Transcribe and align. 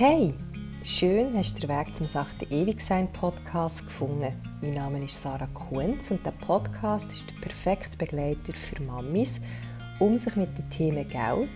Hey, 0.00 0.32
schön 0.84 1.36
hast 1.36 1.56
du 1.56 1.66
den 1.66 1.76
Weg 1.76 1.92
zum 1.92 2.06
Sachte 2.06 2.44
Ewigsein 2.52 3.12
Podcast 3.12 3.84
gefunden. 3.84 4.32
Mein 4.62 4.74
Name 4.74 5.04
ist 5.04 5.20
Sarah 5.20 5.48
Kunz 5.48 6.12
und 6.12 6.24
der 6.24 6.30
Podcast 6.30 7.12
ist 7.12 7.24
der 7.26 7.40
perfekte 7.40 7.98
Begleiter 7.98 8.52
für 8.52 8.80
Mamis, 8.84 9.40
um 9.98 10.16
sich 10.16 10.36
mit 10.36 10.56
den 10.56 10.70
Themen 10.70 11.08
Geld, 11.08 11.48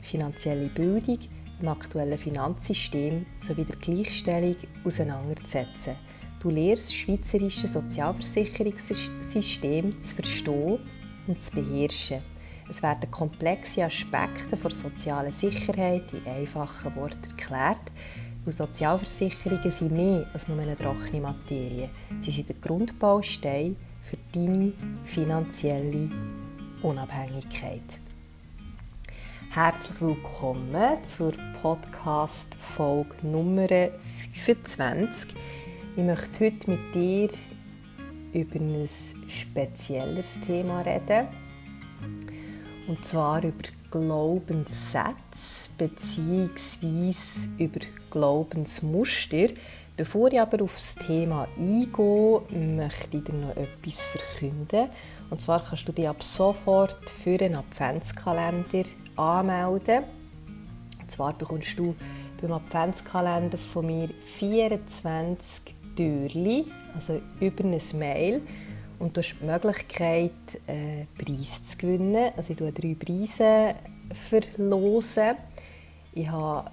finanzielle 0.00 0.68
Bildung, 0.68 1.18
dem 1.60 1.68
aktuellen 1.68 2.16
Finanzsystem 2.16 3.26
sowie 3.36 3.64
der 3.64 3.76
Gleichstellung 3.76 4.56
auseinanderzusetzen. 4.86 5.96
Du 6.40 6.48
lernst 6.48 6.86
das 6.86 6.94
schweizerische 6.94 7.68
Sozialversicherungssystem 7.68 10.00
zu 10.00 10.14
verstehen 10.14 10.78
und 11.26 11.42
zu 11.42 11.52
beherrschen. 11.52 12.22
Es 12.72 12.82
werden 12.82 13.10
komplexe 13.10 13.84
Aspekte 13.84 14.56
der 14.56 14.70
sozialen 14.70 15.30
Sicherheit 15.30 16.04
in 16.14 16.32
einfachen 16.32 16.96
Worten 16.96 17.28
erklärt. 17.28 17.92
Und 18.46 18.54
Sozialversicherungen 18.54 19.70
sind 19.70 19.92
mehr 19.92 20.24
als 20.32 20.48
nur 20.48 20.58
eine 20.58 20.74
trockene 20.74 21.20
Materie. 21.20 21.90
Sie 22.20 22.30
sind 22.30 22.48
der 22.48 22.56
Grundbaustein 22.62 23.76
für 24.00 24.16
deine 24.32 24.72
finanzielle 25.04 26.08
Unabhängigkeit. 26.80 28.00
Herzlich 29.50 30.00
willkommen 30.00 31.04
zur 31.04 31.34
Podcast-Folge 31.60 33.16
Nummer 33.22 33.68
25. 34.46 35.28
Ich 35.94 36.02
möchte 36.02 36.46
heute 36.46 36.70
mit 36.70 36.94
dir 36.94 37.28
über 38.32 38.58
ein 38.58 38.88
spezielles 39.28 40.40
Thema 40.40 40.80
reden 40.80 41.28
und 42.92 43.06
zwar 43.06 43.42
über 43.42 43.70
Glaubenssätze 43.90 45.70
bzw. 45.78 47.14
über 47.56 47.80
Glaubensmuster. 48.10 49.48
Bevor 49.96 50.30
ich 50.30 50.38
aber 50.38 50.62
auf 50.62 50.74
das 50.74 50.96
Thema 50.96 51.48
eingehe, 51.56 52.42
möchte 52.50 53.16
ich 53.16 53.24
dir 53.24 53.32
noch 53.32 53.56
etwas 53.56 54.02
verkünden. 54.02 54.90
Und 55.30 55.40
zwar 55.40 55.64
kannst 55.64 55.88
du 55.88 55.92
dich 55.92 56.06
ab 56.06 56.22
sofort 56.22 57.08
für 57.08 57.42
einen 57.42 57.54
Adventskalender 57.54 58.84
anmelden. 59.16 60.04
Und 61.00 61.10
zwar 61.10 61.32
bekommst 61.32 61.78
du 61.78 61.94
beim 62.42 62.52
Adventskalender 62.52 63.56
von 63.56 63.86
mir 63.86 64.10
24 64.38 65.74
Türchen, 65.96 66.70
also 66.94 67.22
über 67.40 67.64
ein 67.64 67.80
Mail 67.94 68.42
und 69.02 69.16
du 69.16 69.20
hast 69.20 69.34
die 69.40 69.44
Möglichkeit, 69.44 70.30
einen 70.68 71.08
Preis 71.18 71.64
zu 71.64 71.76
gewinnen. 71.76 72.32
Also 72.36 72.52
ich 72.52 72.56
verlose 72.56 72.72
drei 72.72 72.94
Preise. 72.94 73.74
Verlosen. 74.28 75.36
Ich 76.14 76.30
habe 76.30 76.70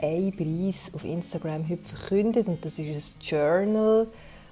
einen 0.00 0.36
Preis 0.36 0.90
auf 0.92 1.04
Instagram 1.04 1.66
heute 1.68 1.84
verkündet 1.84 2.48
und 2.48 2.62
das 2.64 2.78
ist 2.78 3.16
ein 3.16 3.20
Journal, 3.20 4.06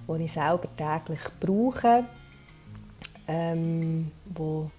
das 0.07 0.21
ich 0.21 0.33
selber 0.33 0.69
täglich 0.77 1.21
brauche, 1.39 2.05
ähm, 3.29 4.11
wo 4.35 4.71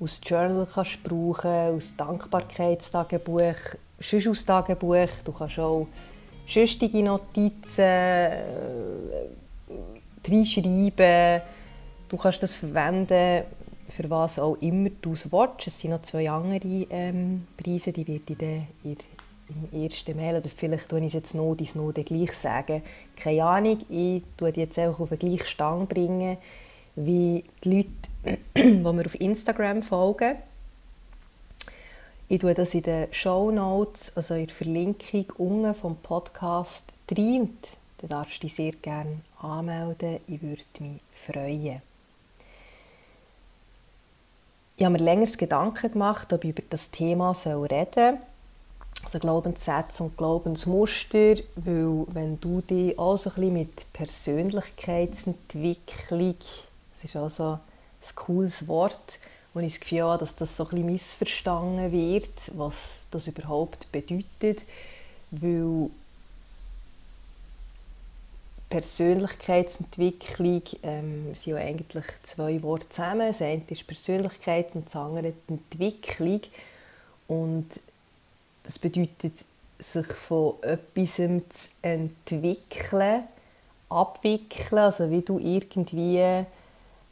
aus 0.00 0.20
Journal 0.24 0.66
kannst 0.72 1.02
brauchen, 1.04 1.76
aus 1.76 1.94
Dankbarkeitstagebuch, 1.96 3.76
sonst 4.00 4.26
aus 4.26 4.44
Tagebuch. 4.44 5.08
Du 5.24 5.32
kannst 5.32 5.58
auch 5.58 5.86
sonstige 6.46 7.02
Notizen, 7.02 7.84
äh, 7.84 8.30
reinschreiben. 10.28 11.42
Du 12.08 12.16
kannst 12.16 12.42
das 12.42 12.54
verwenden, 12.54 13.44
für 13.88 14.10
was 14.10 14.38
auch 14.38 14.56
immer 14.60 14.90
du 15.02 15.12
es 15.12 15.30
willst. 15.30 15.66
Es 15.66 15.78
sind 15.78 15.90
noch 15.90 16.02
zwei 16.02 16.30
andere 16.30 16.86
ähm, 16.90 17.46
Preise, 17.56 17.92
die 17.92 18.06
werde 18.06 18.32
ich 18.32 18.38
dann 18.38 18.66
im 19.72 19.82
ersten 19.82 20.16
Mail, 20.16 20.36
oder 20.36 20.48
vielleicht 20.48 20.88
tue 20.88 21.00
ich 21.00 21.06
es 21.06 21.12
jetzt 21.12 21.34
noch, 21.34 21.54
dies 21.54 21.74
noch 21.74 21.92
gleich 21.92 22.32
sagen. 22.32 22.82
Keine 23.16 23.44
Ahnung, 23.44 23.78
ich 23.88 24.22
tue 24.36 24.52
die 24.52 24.60
jetzt 24.60 24.78
einfach 24.78 25.00
auf 25.00 25.08
den 25.08 25.18
gleichen 25.18 25.46
Stand 25.46 25.88
bringen, 25.88 26.36
wie 26.96 27.44
die 27.64 27.86
Leute, 28.24 28.38
die 28.56 28.62
mir 28.62 29.06
auf 29.06 29.20
Instagram 29.20 29.82
folgen. 29.82 30.36
Ich 32.28 32.38
tue 32.38 32.54
das 32.54 32.74
in 32.74 32.82
den 32.82 33.12
Show 33.12 33.50
Notes, 33.50 34.12
also 34.14 34.34
in 34.34 34.46
der 34.46 34.54
Verlinkung 34.54 35.26
unten 35.36 35.74
vom 35.74 35.96
Podcast 35.96 36.84
rein. 37.10 37.50
Da 37.98 38.06
darfst 38.06 38.36
du 38.36 38.46
dich 38.46 38.54
sehr 38.54 38.72
gerne 38.72 39.20
anmelden. 39.42 40.20
Ich 40.26 40.42
würde 40.42 40.62
mich 40.80 41.00
freuen. 41.12 41.80
Ich 44.76 44.84
habe 44.84 44.92
mir 44.92 45.04
länger 45.04 45.26
Gedanken 45.26 45.92
gemacht, 45.92 46.32
ob 46.32 46.44
ich 46.44 46.50
über 46.50 46.62
das 46.70 46.90
Thema 46.90 47.32
reden 47.32 47.90
soll. 47.94 48.18
Also 49.04 49.18
Glaubenssätze 49.18 50.04
und 50.04 50.16
Glaubensmuster, 50.16 51.34
weil 51.56 52.06
wenn 52.08 52.40
du 52.40 52.60
dich 52.60 52.96
auch 52.98 53.16
so 53.16 53.30
ein 53.30 53.34
bisschen 53.34 53.52
mit 53.52 53.92
Persönlichkeitsentwicklung, 53.92 56.36
das 56.38 57.04
ist 57.04 57.16
also 57.16 57.52
ein 57.52 57.60
cooles 58.14 58.68
Wort, 58.68 59.18
und 59.52 59.64
ich 59.64 59.74
das 59.74 59.80
Gefühl 59.80 60.02
habe, 60.02 60.18
dass 60.18 60.36
das 60.36 60.56
so 60.56 60.64
ein 60.64 60.70
bisschen 60.70 60.86
missverstanden 60.86 61.92
wird, 61.92 62.56
was 62.56 62.74
das 63.10 63.26
überhaupt 63.26 63.90
bedeutet, 63.90 64.62
weil 65.30 65.90
Persönlichkeitsentwicklung 68.70 70.62
ähm, 70.84 71.34
sind 71.34 71.52
ja 71.52 71.56
eigentlich 71.56 72.04
zwei 72.22 72.62
Worte 72.62 72.88
zusammen. 72.88 73.26
Das 73.26 73.42
eine 73.42 73.62
ist 73.68 73.86
Persönlichkeit 73.86 74.74
und 74.76 74.86
das 74.86 74.94
andere 74.96 75.32
die 75.48 75.52
Entwicklung. 75.54 76.40
Und 77.26 77.66
das 78.62 78.78
bedeutet, 78.78 79.44
sich 79.78 80.06
von 80.06 80.54
etwas 80.62 81.16
zu 81.16 81.68
entwickeln, 81.82 83.24
abwickeln, 83.88 84.78
also 84.78 85.10
wie 85.10 85.22
du 85.22 85.38
irgendwie 85.38 86.44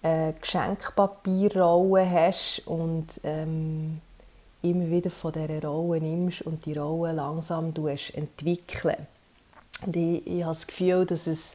eine 0.02 0.34
Geschenkpapierrolle 0.40 2.08
hast 2.08 2.62
und 2.66 3.06
ähm, 3.24 4.00
immer 4.62 4.90
wieder 4.90 5.10
von 5.10 5.32
dieser 5.32 5.66
Rolle 5.66 6.00
nimmst 6.00 6.42
und 6.42 6.64
die 6.66 6.74
Rolle 6.74 7.12
langsam 7.12 7.72
entwickeln. 7.74 9.06
Und 9.84 9.96
ich, 9.96 10.26
ich 10.26 10.42
habe 10.42 10.54
das 10.54 10.66
Gefühl, 10.66 11.04
dass 11.06 11.26
es 11.26 11.52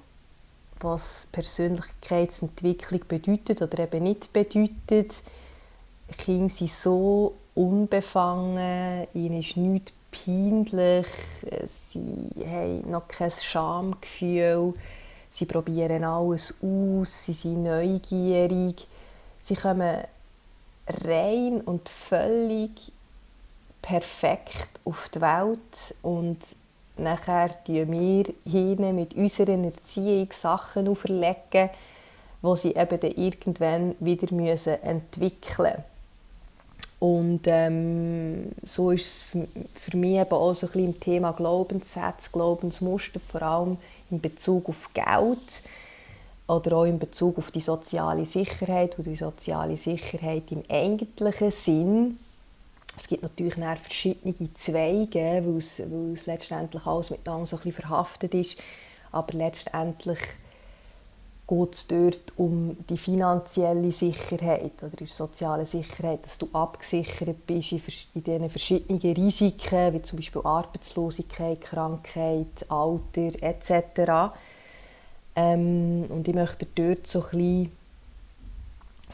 was 0.81 1.27
Persönlichkeitsentwicklung 1.33 3.01
bedeutet 3.09 3.63
oder 3.63 3.79
eben 3.81 4.05
nicht 4.05 4.33
bedeutet. 4.33 5.15
Kinder 6.19 6.53
sind 6.53 6.71
so 6.71 7.35
unbefangen, 7.55 9.07
ihnen 9.15 9.41
ist 9.41 9.57
nichts 9.57 9.93
peinlich, 10.11 11.07
sie 11.67 12.47
haben 12.47 12.91
noch 12.91 13.09
kein 13.09 13.31
Schamgefühl, 13.31 14.75
sie 15.31 15.47
probieren 15.47 16.05
alles 16.05 16.55
aus, 16.63 17.25
sie 17.25 17.33
sind 17.33 17.65
neugierig, 17.65 18.87
sie 19.41 19.57
kommen 19.57 20.05
rein 20.87 21.61
und 21.63 21.89
völlig 21.89 22.71
perfekt 23.83 24.81
auf 24.85 25.09
die 25.09 25.21
Welt 25.21 25.95
und 26.03 26.39
nachher 26.99 27.51
tun 27.65 27.93
wir 27.93 28.25
ihnen 28.45 28.97
mit 28.97 29.15
unserer 29.15 29.51
Erziehung 29.51 30.29
Sachen 30.33 30.89
auferlegen, 30.89 31.71
die 32.43 32.57
sie 32.57 32.75
eben 32.75 33.01
dann 33.01 33.11
irgendwann 33.13 33.95
wieder 34.01 34.33
müssen 34.35 34.83
entwickeln 34.83 35.73
müssen. 35.73 35.97
Und 36.99 37.43
ähm, 37.47 38.53
so 38.65 38.91
ist 38.91 39.07
es 39.07 39.47
für 39.75 39.97
mich 39.97 40.19
eben 40.19 40.33
auch 40.33 40.55
so 40.55 40.67
ein 40.67 40.73
bisschen 40.73 40.87
im 40.87 41.01
Thema 41.01 41.33
Glaubenssätze, 41.33 42.31
Glaubensmuster, 42.33 43.21
vor 43.21 43.43
allem 43.43 43.77
in 44.11 44.21
Bezug 44.21 44.69
auf 44.69 44.89
Geld 44.95 45.63
oder 46.47 46.77
auch 46.77 46.85
in 46.85 46.99
Bezug 46.99 47.37
auf 47.39 47.51
die 47.51 47.61
soziale 47.61 48.25
Sicherheit 48.25 48.97
und 48.97 49.07
die 49.07 49.17
soziale 49.17 49.77
Sicherheit 49.77 50.45
im 50.51 50.63
eigentlichen 50.71 51.51
Sinn 51.51 52.19
es 52.97 53.09
gibt 53.09 53.23
natürlich 53.23 53.55
verschiedene 53.55 54.55
Zweige, 54.55 55.43
weil 55.45 55.59
es, 55.59 55.81
weil 55.81 56.13
es 56.13 56.27
letztendlich 56.27 56.87
alles 56.87 57.11
miteinander 57.11 57.47
so 57.47 57.57
verhaftet 57.57 58.35
ist. 58.35 58.57
Aber 59.13 59.33
letztendlich 59.37 60.19
geht 61.47 61.75
es 61.75 61.87
dort 61.87 62.33
um 62.37 62.77
die 62.89 62.99
finanzielle 62.99 63.93
Sicherheit 63.93 64.83
oder 64.83 64.97
die 64.97 65.07
soziale 65.07 65.65
Sicherheit, 65.65 66.25
dass 66.25 66.39
du 66.39 66.49
abgesichert 66.53 67.47
bist 67.47 67.73
in, 67.73 67.83
in 68.15 68.25
diesen 68.25 68.51
verschiedenen 68.51 69.01
Risiken, 69.01 69.95
wie 69.95 70.03
zum 70.03 70.19
Beispiel 70.19 70.43
Arbeitslosigkeit, 70.43 71.61
Krankheit, 71.61 72.67
Alter 72.69 73.43
etc. 73.43 74.35
Ähm, 75.37 76.07
und 76.09 76.27
ich 76.27 76.35
möchte 76.35 76.67
dort 76.75 77.07
so 77.07 77.23
ein 77.23 77.29
bisschen 77.31 77.73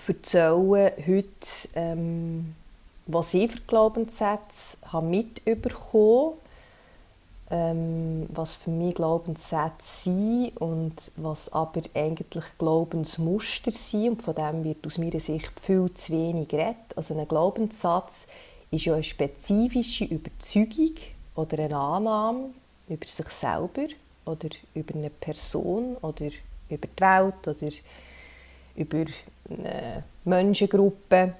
erzählen, 0.07 0.93
heute, 1.07 1.69
ähm, 1.75 2.55
was 3.13 3.35
ich 3.35 3.51
für 3.51 3.61
Glaubenssätze 3.61 4.77
habe 4.91 5.07
mitbekommen 5.07 6.35
ähm, 7.53 8.27
was 8.33 8.57
für 8.57 8.71
mich 8.71 8.95
Glaubenssätze 8.95 10.05
sind 10.05 10.57
und 10.57 11.13
was 11.17 11.53
aber 11.53 11.83
eigentlich 11.95 12.45
Glaubensmuster 12.59 13.71
sind. 13.71 14.09
Und 14.09 14.23
von 14.23 14.35
dem 14.35 14.65
wird 14.65 14.87
aus 14.87 14.97
meiner 14.97 15.21
Sicht 15.21 15.53
viel 15.61 15.93
zu 15.93 16.13
wenig 16.15 16.49
geredet. 16.49 16.77
Also 16.97 17.17
ein 17.17 17.29
Glaubenssatz 17.29 18.27
ist 18.71 18.87
ja 18.87 18.95
eine 18.95 19.05
spezifische 19.05 20.07
Überzeugung 20.07 20.95
oder 21.35 21.59
eine 21.59 21.77
Annahme 21.77 22.51
über 22.89 23.07
sich 23.07 23.29
selber 23.29 23.87
oder 24.25 24.49
über 24.75 24.95
eine 24.95 25.11
Person 25.11 25.97
oder 26.01 26.31
über 26.71 26.87
die 26.87 27.03
Welt 27.03 27.47
oder 27.47 27.73
über 28.77 29.05
eine 29.51 30.05
Menschengruppe. 30.25 31.35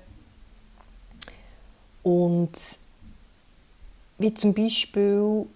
Und 2.03 2.53
wie 4.19 4.35
zum 4.35 4.55
Beispiel 4.55 5.47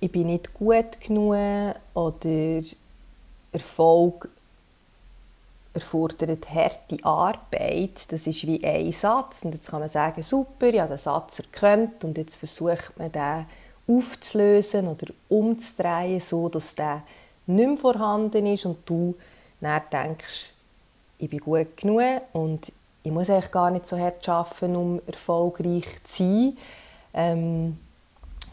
ich 0.00 0.10
bin 0.10 0.26
nicht 0.26 0.54
gut 0.54 0.98
genug 1.00 1.36
oder 1.94 2.62
Erfolg 3.52 4.28
erfordert 5.74 6.50
harte 6.52 7.04
Arbeit. 7.04 8.10
Das 8.10 8.26
ist 8.26 8.46
wie 8.46 8.64
ein 8.64 8.90
Satz. 8.92 9.44
Und 9.44 9.54
jetzt 9.54 9.70
kann 9.70 9.80
man 9.80 9.88
sagen, 9.88 10.22
super, 10.22 10.72
ja, 10.72 10.86
den 10.86 10.98
Satz 10.98 11.40
erkannt 11.40 12.02
und 12.04 12.16
jetzt 12.16 12.36
versucht 12.36 12.92
man 12.96 13.12
den 13.12 13.46
aufzulösen 13.86 14.88
oder 14.88 15.12
umzudrehen, 15.28 16.20
so 16.20 16.48
dass 16.48 16.74
der 16.74 17.02
nicht 17.46 17.66
mehr 17.66 17.76
vorhanden 17.76 18.46
ist 18.46 18.64
und 18.64 18.78
du 18.86 19.14
dann 19.60 19.82
denkst, 19.92 20.50
ich 21.18 21.28
bin 21.28 21.40
gut 21.40 21.76
genug 21.76 22.22
und 22.32 22.72
ich 23.02 23.10
muss 23.10 23.30
eigentlich 23.30 23.50
gar 23.50 23.70
nicht 23.70 23.86
so 23.86 23.98
hart 23.98 24.28
arbeiten, 24.28 24.76
um 24.76 25.00
erfolgreich 25.06 25.86
zu 26.04 26.22
sein. 26.24 26.58
Ähm, 27.14 27.78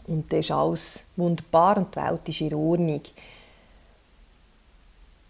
und 0.06 0.32
das 0.32 0.40
ist 0.40 0.50
alles 0.50 1.04
wunderbar 1.16 1.76
und 1.76 1.94
die 1.94 2.00
Welt 2.00 2.28
ist 2.28 2.40
in 2.40 2.54
Ordnung. 2.54 3.02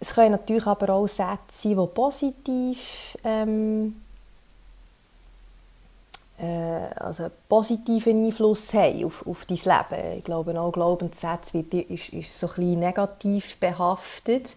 Es 0.01 0.15
können 0.15 0.33
natürlich 0.33 0.67
aber 0.67 0.95
auch 0.95 1.09
Sätze 1.09 1.37
sein, 1.49 1.77
die 1.77 1.87
positiv 1.89 3.17
ähm, 3.25 3.97
äh, 6.39 6.95
also 6.95 7.25
einen 7.25 7.33
positiven 7.49 8.27
Einfluss 8.27 8.73
haben 8.73 9.05
auf, 9.05 9.27
auf 9.27 9.45
dein 9.45 9.57
Leben. 9.57 10.19
Ich 10.19 10.25
glaube, 10.25 10.59
auch 10.61 10.71
Glaubenssätze 10.71 11.55
wird, 11.55 11.91
ist, 11.91 12.11
ist 12.11 12.39
so 12.39 12.47
ein 12.47 12.55
bisschen 12.55 12.79
negativ 12.79 13.59
behaftet. 13.59 14.55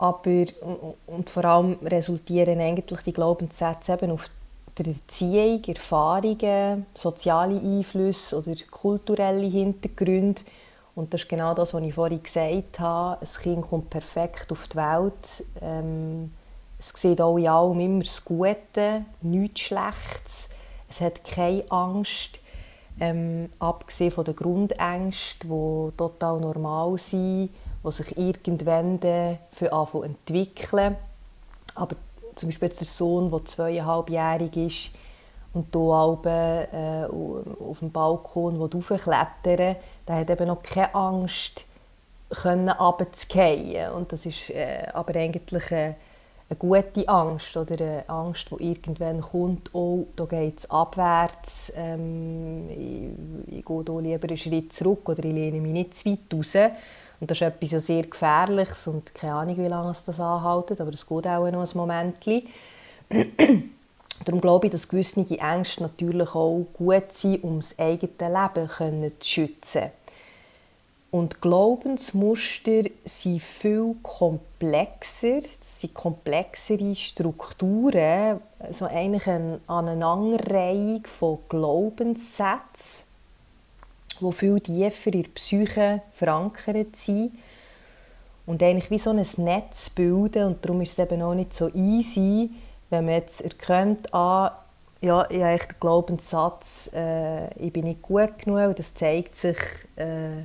Aber, 0.00 0.46
und 1.08 1.28
vor 1.28 1.44
allem 1.44 1.76
resultieren 1.84 2.58
eigentlich 2.58 3.02
die 3.02 3.12
Glaubenssätze 3.12 3.92
eben 3.92 4.12
auf 4.12 4.30
der 4.78 4.86
Erziehung, 4.86 5.62
Erfahrungen, 5.62 6.86
soziale 6.94 7.60
Einflüsse 7.60 8.38
oder 8.38 8.54
kulturelle 8.70 9.46
Hintergründe. 9.46 10.40
Und 10.94 11.12
das 11.12 11.20
ist 11.20 11.28
genau 11.28 11.52
das, 11.52 11.74
was 11.74 11.82
ich 11.82 11.92
vorhin 11.92 12.22
gesagt 12.22 12.80
habe. 12.80 13.20
Ein 13.20 13.42
Kind 13.42 13.62
kommt 13.62 13.90
perfekt 13.90 14.50
auf 14.50 14.68
die 14.68 14.76
Welt. 14.76 15.44
Ähm, 15.60 16.32
es 16.78 16.94
sieht 16.96 17.20
auch 17.20 17.36
in 17.36 17.48
allem 17.48 17.80
immer 17.80 18.02
das 18.02 18.24
Gute, 18.24 19.04
nichts 19.20 19.60
Schlechtes. 19.60 20.48
Es 20.88 21.02
hat 21.02 21.22
keine 21.24 21.62
Angst, 21.70 22.38
ähm, 22.98 23.50
abgesehen 23.58 24.12
von 24.12 24.24
den 24.24 24.34
Grundängsten, 24.34 25.50
die 25.50 25.96
total 25.98 26.40
normal 26.40 26.96
sind, 26.96 27.50
die 27.84 27.92
sich 27.92 28.16
irgendwann 28.16 28.98
für 29.52 29.72
entwickeln. 30.04 30.96
Aber 31.74 31.96
zum 32.34 32.48
Beispiel 32.48 32.68
der 32.68 32.86
Sohn, 32.86 33.30
der 33.30 33.44
zweieinhalbjährig 33.44 34.56
ist 34.56 34.90
und 35.52 35.66
hier 35.72 35.80
oben, 35.80 36.28
äh, 36.28 37.06
auf 37.06 37.80
dem 37.80 37.90
Balkon 37.90 38.58
hochklettern 38.58 39.76
der 40.06 40.16
hat 40.16 40.30
eben 40.30 40.46
noch 40.46 40.62
keine 40.62 40.94
Angst, 40.94 41.64
runterzufallen. 42.44 43.92
Und 43.92 44.12
das 44.12 44.26
ist 44.26 44.50
äh, 44.50 44.86
aber 44.92 45.16
eigentlich 45.16 45.72
eine, 45.72 45.96
eine, 46.48 46.56
gute 46.58 47.08
Angst 47.08 47.56
oder 47.56 47.74
eine 47.74 48.08
Angst, 48.08 48.48
die 48.50 48.68
irgendwann 48.70 49.20
kommt, 49.20 49.74
oh, 49.74 50.06
da 50.16 50.24
geht 50.24 50.60
es 50.60 50.70
abwärts, 50.70 51.72
ähm, 51.76 52.68
ich, 52.70 53.58
ich 53.58 53.64
gehe 53.64 53.84
hier 53.84 54.00
lieber 54.00 54.28
einen 54.28 54.36
Schritt 54.36 54.72
zurück 54.72 55.08
oder 55.08 55.24
ich 55.24 55.32
lehne 55.32 55.60
mich 55.60 55.72
nicht 55.72 55.94
zu 55.94 56.10
weit 56.10 56.18
raus. 56.32 56.56
Und 57.20 57.30
das 57.30 57.40
ist 57.40 57.42
etwas 57.42 57.86
sehr 57.86 58.04
Gefährliches 58.04 58.86
und 58.88 59.14
keine 59.14 59.34
Ahnung, 59.34 59.58
wie 59.58 59.68
lange 59.68 59.90
es 59.90 60.04
das 60.04 60.18
anhält, 60.18 60.80
aber 60.80 60.92
es 60.92 61.06
geht 61.06 61.26
auch 61.26 61.50
noch 61.50 61.62
ein 61.62 61.78
Moment. 61.78 62.16
Darum 64.24 64.40
glaube 64.40 64.66
ich, 64.66 64.72
dass 64.72 64.88
gewisse 64.88 65.20
Ängste 65.38 65.82
natürlich 65.82 66.34
auch 66.34 66.66
gut 66.74 67.12
sind, 67.12 67.44
um 67.44 67.60
das 67.60 67.78
eigene 67.78 68.12
Leben 68.18 69.12
zu 69.18 69.28
schützen. 69.28 69.90
Und 71.10 71.40
Glaubensmuster 71.42 72.82
sind 73.04 73.42
viel 73.42 73.96
komplexer, 74.02 75.38
es 75.38 75.80
sind 75.80 75.92
komplexere 75.92 76.94
Strukturen, 76.94 78.40
so 78.70 78.84
eigentlich 78.84 79.26
eine 79.26 79.60
Aneinanderreihung 79.66 81.04
von 81.06 81.38
Glaubenssätzen, 81.48 83.04
die 84.20 84.32
viel 84.32 84.60
tiefer 84.60 85.12
in 85.12 85.22
der 85.22 85.30
Psyche 85.30 86.02
verankert 86.12 86.96
sind 86.96 87.32
und 88.46 88.62
eigentlich 88.62 88.90
wie 88.90 88.98
so 88.98 89.10
ein 89.10 89.24
Netz 89.36 89.90
bilden 89.90 90.44
und 90.44 90.64
darum 90.64 90.80
ist 90.80 90.92
es 90.92 90.98
eben 90.98 91.22
auch 91.22 91.34
nicht 91.34 91.54
so 91.54 91.68
easy, 91.74 92.50
wenn 92.90 93.04
man 93.04 93.14
jetzt 93.14 93.40
erkennt, 93.42 94.12
ah, 94.12 94.64
ja, 95.00 95.28
ich 95.30 95.42
habe 95.42 95.58
den 95.58 95.80
Glaubenssatz, 95.80 96.90
äh, 96.92 97.48
ich 97.64 97.72
bin 97.72 97.84
nicht 97.84 98.02
gut 98.02 98.38
genug 98.38 98.68
und 98.68 98.78
das 98.78 98.94
zeigt 98.94 99.36
sich 99.36 99.56
äh, 99.96 100.40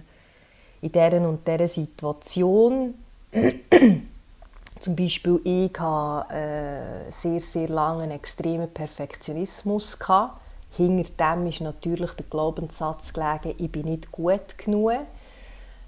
in 0.82 0.92
dieser 0.92 1.28
und 1.28 1.46
dieser 1.48 1.68
Situation. 1.68 2.94
Zum 4.80 4.96
Beispiel, 4.96 5.42
ich 5.44 5.72
hatte 5.80 6.34
äh, 6.34 7.12
sehr, 7.12 7.42
sehr 7.42 7.70
lange 7.70 8.04
einen 8.04 8.12
extremen 8.12 8.70
Perfektionismus. 8.70 9.98
Gehabt 9.98 10.40
hinter 10.76 11.36
dem 11.36 11.48
ist 11.48 11.62
natürlich 11.62 12.12
der 12.12 12.26
Glaubenssatz 12.30 13.14
gelegen, 13.14 13.56
ich 13.58 13.72
bin 13.72 13.86
nicht 13.86 14.12
gut 14.12 14.58
genug. 14.58 14.92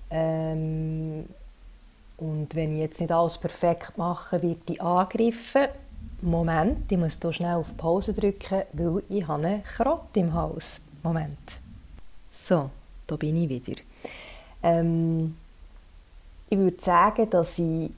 Ähm, 0.10 1.26
und 2.18 2.56
wenn 2.56 2.74
ich 2.74 2.80
jetzt 2.80 3.00
nicht 3.00 3.12
alles 3.12 3.38
perfekt 3.38 3.98
mache, 3.98 4.42
wird 4.42 4.70
ich 4.70 4.82
angegriffen. 4.82 5.68
Moment, 6.22 6.92
ich 6.92 6.98
muss 6.98 7.20
hier 7.22 7.34
schnell 7.34 7.56
auf 7.56 7.76
Pause 7.78 8.14
drücken, 8.14 8.64
weil 8.74 9.04
ich 9.10 9.28
habe 9.28 9.46
einen 9.46 9.64
Krott 9.64 10.16
im 10.16 10.34
Haus. 10.34 10.82
Moment. 11.04 11.60
So, 12.32 12.70
da 13.06 13.16
bin 13.16 13.44
ich 13.44 13.50
wieder. 13.50 13.82
Ähm, 14.64 15.38
ich 16.50 16.58
würde 16.58 16.82
sagen, 16.82 17.30
dass 17.30 17.60
ich 17.60 17.92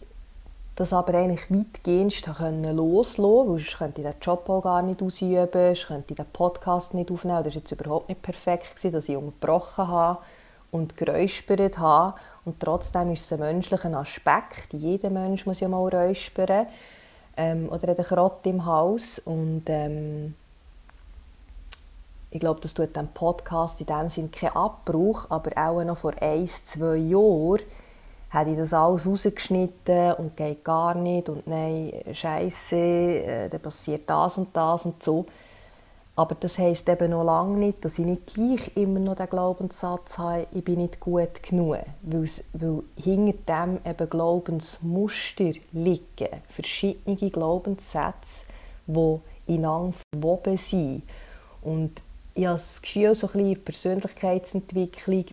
das 0.79 0.93
aber 0.93 1.13
eigentlich 1.13 1.51
weitgehend 1.51 2.25
loslassen 2.25 3.23
konnte, 3.23 3.39
weil 3.39 3.45
sonst 3.45 3.77
könnte 3.77 4.01
ich 4.01 4.07
den 4.07 4.19
Job 4.21 4.49
auch 4.49 4.61
gar 4.61 4.81
nicht 4.81 5.01
ausüben, 5.01 5.49
sonst 5.51 5.87
könnte 5.87 6.13
ich 6.13 6.15
den 6.15 6.25
Podcast 6.31 6.93
nicht 6.93 7.11
aufnehmen. 7.11 7.43
Das 7.43 7.53
war 7.53 7.61
jetzt 7.61 7.71
überhaupt 7.71 8.09
nicht 8.09 8.21
perfekt, 8.21 8.83
dass 8.93 9.09
ich 9.09 9.17
unterbrochen 9.17 9.87
habe 9.87 10.19
und 10.71 10.95
geräuspert 10.95 11.77
habe. 11.77 12.17
Und 12.45 12.59
trotzdem 12.59 13.11
ist 13.11 13.23
es 13.23 13.33
ein 13.33 13.39
menschlicher 13.39 13.93
Aspekt. 13.93 14.71
Jeder 14.71 15.09
Mensch 15.09 15.45
muss 15.45 15.59
ja 15.59 15.67
mal 15.67 15.87
räuspern. 15.87 16.67
Ähm, 17.35 17.69
oder 17.69 17.89
hat 17.89 17.99
einen 17.99 18.07
Krott 18.07 18.45
im 18.45 18.65
Haus. 18.65 19.19
Und 19.19 19.63
ähm, 19.67 20.35
ich 22.31 22.39
glaube, 22.39 22.61
das 22.61 22.73
tut 22.73 22.95
dem 22.95 23.07
Podcast 23.09 23.81
in 23.81 23.87
dem 23.87 24.07
Sinne 24.07 24.29
keinen 24.29 24.55
Abbruch, 24.55 25.25
aber 25.29 25.51
auch 25.57 25.83
noch 25.83 25.97
vor 25.97 26.13
ein, 26.21 26.47
zwei 26.47 26.95
Jahren 26.95 27.61
habe 28.29 28.51
ich 28.51 28.57
das 28.57 28.73
alles 28.73 29.05
rausgeschnitten 29.05 30.13
und 30.13 30.37
geht 30.37 30.63
gar 30.63 30.93
nicht 30.93 31.29
und 31.29 31.47
nein, 31.47 31.91
Scheiße, 32.13 32.75
äh, 32.75 33.49
dann 33.49 33.59
passiert 33.59 34.09
das 34.09 34.37
und 34.37 34.55
das 34.55 34.85
und 34.85 35.01
so. 35.01 35.25
Aber 36.15 36.35
das 36.35 36.57
heisst 36.57 36.89
eben 36.89 37.11
noch 37.11 37.23
lange 37.23 37.57
nicht, 37.57 37.85
dass 37.85 37.97
ich 37.97 38.05
nicht 38.05 38.33
gleich 38.33 38.75
immer 38.75 38.99
noch 38.99 39.15
den 39.15 39.29
Glaubenssatz 39.29 40.17
habe, 40.17 40.47
ich 40.51 40.65
bin 40.65 40.79
nicht 40.81 40.99
gut 40.99 41.41
genug. 41.41 41.77
Weil, 42.01 42.29
weil 42.51 42.83
hinter 42.97 43.65
dem 43.65 43.79
eben 43.89 44.09
Glaubensmuster 44.09 45.51
liegen, 45.71 46.41
verschiedene 46.49 47.15
Glaubenssätze, 47.15 48.43
die 48.85 49.19
ineinander 49.47 49.95
verwoben 50.13 50.57
sind. 50.57 51.03
Und 51.61 52.03
ich 52.35 52.45
habe 52.45 52.57
das 52.57 52.81
Gefühl, 52.81 53.15
so 53.15 53.27
ein 53.27 53.33
bisschen 53.33 53.63
Persönlichkeitsentwicklung 53.63 55.25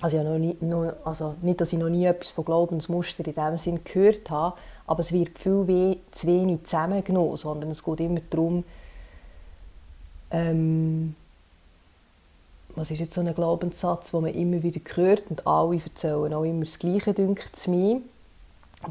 also, 0.00 0.16
ja 0.16 0.22
noch 0.22 0.38
nie, 0.38 0.56
noch, 0.60 0.92
also 1.04 1.34
nicht, 1.42 1.60
dass 1.60 1.72
ich 1.72 1.78
noch 1.78 1.88
nie 1.88 2.06
etwas 2.06 2.30
von 2.30 2.44
Glaubensmuster 2.44 3.26
in 3.26 3.34
diesem 3.34 3.58
Sinn 3.58 3.80
gehört 3.84 4.30
habe, 4.30 4.56
aber 4.86 5.00
es 5.00 5.12
wird 5.12 5.38
viel 5.38 5.66
we 5.68 5.96
zu 6.10 6.26
wenig 6.26 6.64
zusammengenommen, 6.64 7.36
sondern 7.36 7.70
es 7.70 7.84
geht 7.84 8.00
immer 8.00 8.20
darum, 8.30 8.64
ähm, 10.30 11.14
was 12.76 12.90
ist 12.90 13.00
jetzt 13.00 13.14
so 13.14 13.20
ein 13.20 13.34
Glaubenssatz, 13.34 14.12
den 14.12 14.22
man 14.22 14.34
immer 14.34 14.62
wieder 14.62 14.80
hört 14.94 15.30
und 15.30 15.46
alle 15.46 15.80
erzählen 15.84 16.32
auch 16.32 16.44
immer 16.44 16.64
das 16.64 16.78
Gleiche, 16.78 17.12
denkt 17.12 17.50
es 17.54 17.68
mir, 17.68 18.00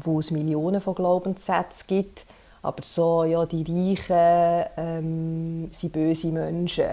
wo 0.02 0.20
es 0.20 0.30
Millionen 0.30 0.80
von 0.80 0.94
Glaubenssätzen 0.94 1.86
gibt, 1.86 2.24
aber 2.62 2.82
so, 2.82 3.24
ja, 3.24 3.46
die 3.46 3.64
Reichen 3.64 4.70
ähm, 4.76 5.70
sind 5.72 5.92
böse 5.92 6.28
Menschen. 6.28 6.84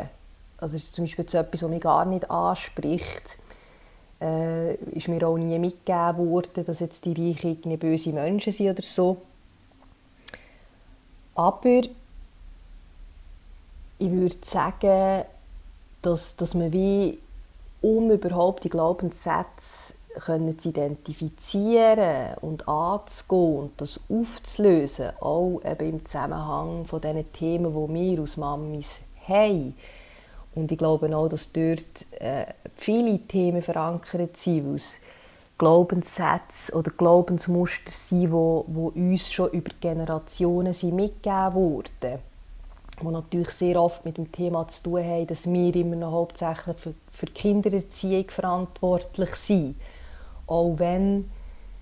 Also 0.58 0.74
das 0.74 0.84
ist 0.84 0.96
zum 0.96 1.04
Beispiel 1.04 1.26
etwas, 1.26 1.62
was 1.62 1.70
mich 1.70 1.82
gar 1.82 2.06
nicht 2.06 2.32
anspricht. 2.32 3.38
Äh, 4.20 4.76
ist 4.96 5.08
mir 5.08 5.28
auch 5.28 5.38
nie 5.38 5.60
mitgegeben 5.60 6.30
worden, 6.30 6.66
dass 6.66 6.80
jetzt 6.80 7.06
die 7.06 7.14
Reichen 7.14 7.78
böse 7.78 8.10
Menschen 8.10 8.52
sind 8.52 8.72
oder 8.72 8.82
so. 8.82 9.18
Aber 11.36 11.82
ich 14.00 14.12
würde 14.12 14.38
sagen, 14.44 15.24
dass, 16.02 16.36
dass 16.36 16.56
man 16.56 16.74
wie, 16.74 17.20
um 17.82 18.10
überhaupt 18.10 18.64
die 18.64 18.70
Glaubenssätze 18.70 19.94
können 20.20 20.58
zu 20.58 20.70
identifizieren 20.70 22.36
und 22.42 22.68
anzugehen 22.68 23.60
und 23.60 23.72
das 23.82 24.00
aufzulösen, 24.10 25.12
auch 25.20 25.62
eben 25.64 25.90
im 25.90 26.06
Zusammenhang 26.06 26.86
von 26.86 27.02
diesen 27.02 27.32
Themen, 27.34 27.72
die 27.72 27.94
wir 27.94 28.24
aus 28.24 28.38
Mamis 28.38 28.88
haben. 29.28 29.76
Und 30.58 30.72
ich 30.72 30.78
glaube 30.78 31.16
auch, 31.16 31.28
dass 31.28 31.52
dort 31.52 32.06
äh, 32.20 32.46
viele 32.76 33.20
Themen 33.20 33.62
verankert 33.62 34.38
sind, 34.38 34.66
weil 34.66 34.82
Glaubenssätze 35.60 36.74
oder 36.74 36.92
Glaubensmuster 36.92 37.92
sind, 37.92 38.32
die 38.32 39.00
uns 39.00 39.32
schon 39.32 39.52
über 39.52 39.72
Generationen 39.80 40.74
sind 40.74 40.96
mitgegeben 40.96 41.54
wurden 41.54 42.20
die 43.00 43.06
natürlich 43.06 43.52
sehr 43.52 43.80
oft 43.80 44.06
mit 44.06 44.18
dem 44.18 44.32
Thema 44.32 44.68
zu 44.68 44.84
tun 44.84 45.04
haben, 45.04 45.28
dass 45.28 45.46
wir 45.46 45.76
immer 45.76 45.96
noch 45.96 46.14
hauptsächlich 46.14 46.78
für, 46.78 46.94
für 47.12 47.28
Kindererziehung 47.28 48.28
verantwortlich 48.28 49.36
sind. 49.36 49.76
Auch 50.48 50.74
wenn 50.78 51.30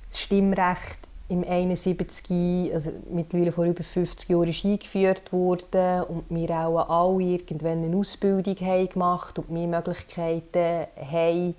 das 0.09 0.19
Stimmrecht 0.19 0.99
im 1.27 1.43
71, 1.43 2.71
also 2.73 2.91
mittlerweile 3.09 3.51
vor 3.51 3.65
über 3.65 3.83
50 3.83 4.29
Jahren 4.29 4.49
ist 4.49 4.63
eingeführt 4.63 5.33
wurde 5.33 6.05
und 6.05 6.23
wir 6.29 6.51
auch 6.51 6.87
alle 6.87 7.23
irgendwann 7.23 7.83
eine 7.83 7.97
Ausbildung 7.97 8.55
haben 8.57 8.89
gemacht 8.89 9.39
und 9.39 9.49
mehr 9.49 9.67
Möglichkeiten 9.67 10.85
haben, 11.11 11.55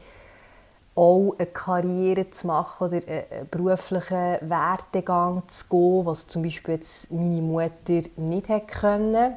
auch 0.94 1.35
eine 1.37 1.46
Karriere 1.46 2.30
zu 2.30 2.46
machen 2.46 2.87
oder 2.87 2.96
einen 2.96 3.49
beruflichen 3.50 4.38
Werdegang 4.49 5.42
zu 5.49 5.68
gehen, 5.68 6.06
was 6.06 6.28
zum 6.28 6.42
Beispiel 6.42 6.76
jetzt 6.76 7.12
meine 7.12 7.42
Mutter 7.42 8.08
nicht 8.16 8.49
hätte 8.49 8.66
können. 8.66 9.35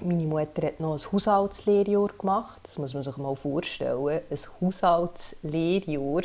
Meine 0.00 0.26
Mutter 0.26 0.66
hat 0.66 0.78
noch 0.78 0.92
ein 0.92 1.12
Haushaltslehrjahr 1.12 2.10
gemacht. 2.18 2.60
Das 2.62 2.78
muss 2.78 2.94
man 2.94 3.02
sich 3.02 3.16
mal 3.16 3.34
vorstellen. 3.34 4.20
Ein 4.30 4.38
Haushaltslehrjahr. 4.60 6.22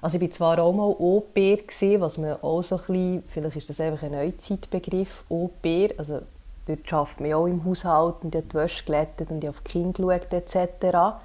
Also 0.00 0.16
ich 0.16 0.22
war 0.22 0.30
zwar 0.30 0.58
auch 0.60 0.72
mal 0.72 0.84
Au-pair, 0.84 1.58
was 2.00 2.18
man 2.18 2.40
auch 2.42 2.62
so 2.62 2.76
ein 2.76 2.82
bisschen, 2.86 3.22
vielleicht 3.28 3.56
ist 3.56 3.70
das 3.70 3.80
einfach 3.80 4.04
ein 4.04 4.12
Neuzeitbegriff, 4.12 5.24
Au-pair, 5.28 5.90
also 5.98 6.20
dort 6.66 6.92
arbeitet 6.92 7.20
man 7.20 7.32
auch 7.32 7.46
im 7.46 7.64
Haushalt 7.64 8.16
und 8.22 8.34
die 8.34 8.54
Wäsche 8.54 8.84
glättet 8.84 9.30
und 9.30 9.44
auf 9.44 9.60
die 9.60 9.72
Kinder 9.72 10.18
geschaut 10.18 10.32
etc. 10.32 11.18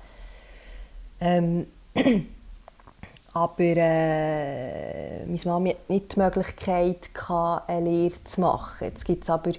Ähm, 1.19 1.67
aber 3.33 3.59
äh, 3.59 5.25
meine 5.25 5.39
Mama 5.45 5.69
hatte 5.69 5.79
nicht 5.87 6.15
die 6.15 6.19
Möglichkeit, 6.19 7.09
eine 7.67 7.89
Lehre 7.89 8.23
zu 8.23 8.41
machen. 8.41 8.85
Jetzt 8.85 9.05
gibt 9.05 9.23
es 9.23 9.29
aber 9.29 9.51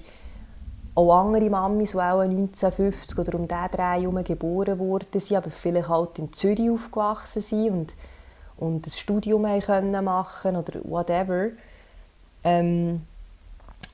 auch 0.95 1.21
andere 1.21 1.49
Mamis, 1.49 1.91
die 1.91 1.97
auch 1.97 2.19
1950 2.19 3.17
oder 3.17 3.37
um 3.37 3.47
diesen 3.47 3.71
Dreh 3.71 4.01
herum 4.01 4.23
geboren 4.23 4.79
wurden, 4.79 5.35
aber 5.35 5.51
vielleicht 5.51 5.89
halt 5.89 6.19
in 6.19 6.33
Zürich 6.33 6.69
aufgewachsen 6.69 7.41
sind 7.41 7.71
und, 7.71 7.93
und 8.57 8.87
ein 8.87 8.89
Studium 8.89 9.45
haben 9.45 9.61
können 9.61 10.03
machen 10.03 10.55
oder 10.55 10.79
whatever. 10.83 11.49
Ähm, 12.43 13.05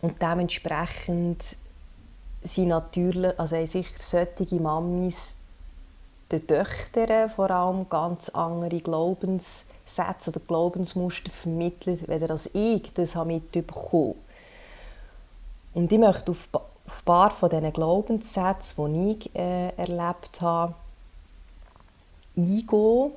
und 0.02 0.22
dementsprechend 0.22 1.56
sind 2.44 2.68
natürlich, 2.68 3.38
also 3.40 3.56
haben 3.56 3.68
sicher 3.68 3.98
solche 3.98 4.56
Mamis 4.56 5.36
den 6.32 6.48
Töchtern 6.48 7.30
vor 7.30 7.52
allem 7.52 7.90
ganz 7.90 8.30
andere 8.30 8.80
Glaubenssätze 8.80 10.30
oder 10.30 10.40
Glaubensmuster 10.40 11.30
vermittelt, 11.30 12.08
weder 12.08 12.32
als 12.32 12.50
ich 12.54 12.92
das 12.94 13.16
mitbekommen 13.16 13.84
habe. 13.92 14.16
Und 15.74 15.92
ich 15.92 16.00
möchte 16.00 16.32
auf 16.32 16.48
auf 16.92 17.00
ein 17.00 17.06
paar 17.06 17.32
von 17.32 17.50
diesen 17.50 17.74
Glaubenssätzen, 17.74 18.94
die 18.94 19.12
ich 19.12 19.36
äh, 19.36 19.70
erlebt 19.78 20.42
habe, 20.42 20.74
eingehen 22.36 23.12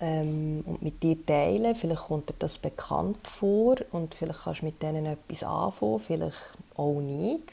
ähm, 0.00 0.62
und 0.66 0.82
mit 0.82 1.02
dir 1.02 1.24
teilen. 1.24 1.74
Vielleicht 1.74 2.02
kommt 2.02 2.28
dir 2.30 2.34
das 2.38 2.58
bekannt 2.58 3.26
vor 3.26 3.76
und 3.92 4.14
vielleicht 4.14 4.44
kannst 4.44 4.62
du 4.62 4.66
mit 4.66 4.82
denen 4.82 5.06
etwas 5.06 5.42
anfangen, 5.42 6.00
vielleicht 6.00 6.54
auch 6.76 7.00
nicht. 7.00 7.52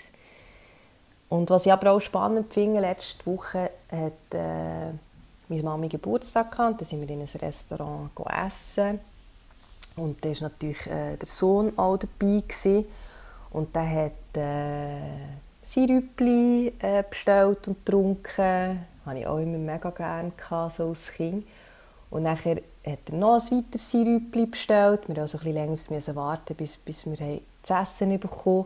Und 1.30 1.50
was 1.50 1.66
ich 1.66 1.74
aber 1.74 1.92
auch 1.92 2.00
spannend 2.00 2.54
finde, 2.54 2.80
letzte 2.80 3.26
Woche 3.26 3.70
hat 3.92 4.34
äh, 4.34 4.92
meine 5.50 5.64
Mami 5.64 5.90
Geburtstag 5.90 6.52
gehabt, 6.52 6.82
da 6.82 6.86
sind 6.86 7.02
wir 7.02 7.10
in 7.14 7.22
ein 7.22 7.28
Restaurant 7.42 8.12
essen 8.46 9.00
und 9.98 10.24
da 10.24 10.30
war 10.30 10.42
natürlich 10.42 10.88
äh, 10.88 11.18
der 11.18 11.28
Sohn 11.28 11.78
auch 11.78 11.98
dabei 11.98 12.42
gewesen. 12.48 12.86
und 13.52 13.76
der 13.76 13.90
hat 13.90 14.38
äh, 14.38 15.38
Sirüppli 15.64 16.74
äh, 16.80 17.04
bestellt 17.10 17.68
und 17.68 17.86
getrunken. 17.86 18.24
Das 18.38 19.06
hatte 19.06 19.20
ich 19.20 19.28
auch 19.28 19.40
immer 19.40 19.58
mega 19.58 19.90
gerne, 19.90 20.32
so 20.70 20.90
als 20.90 21.12
Kind. 21.12 21.46
Und 22.10 22.24
nachher 22.24 22.62
hat 22.86 23.00
er 23.10 23.16
noch 23.16 23.36
ein 23.36 23.58
weiteres 23.58 23.92
Sirüppli 23.92 24.46
bestellt. 24.46 25.08
Wir 25.08 25.20
mussten 25.20 25.20
also 25.20 25.38
ein 25.38 25.54
bisschen 25.78 25.88
länger 25.98 26.16
warten, 26.16 26.56
bis, 26.56 26.78
bis 26.78 27.06
wir 27.06 27.42
das 27.62 27.90
Essen 27.90 28.18
bekommen 28.20 28.66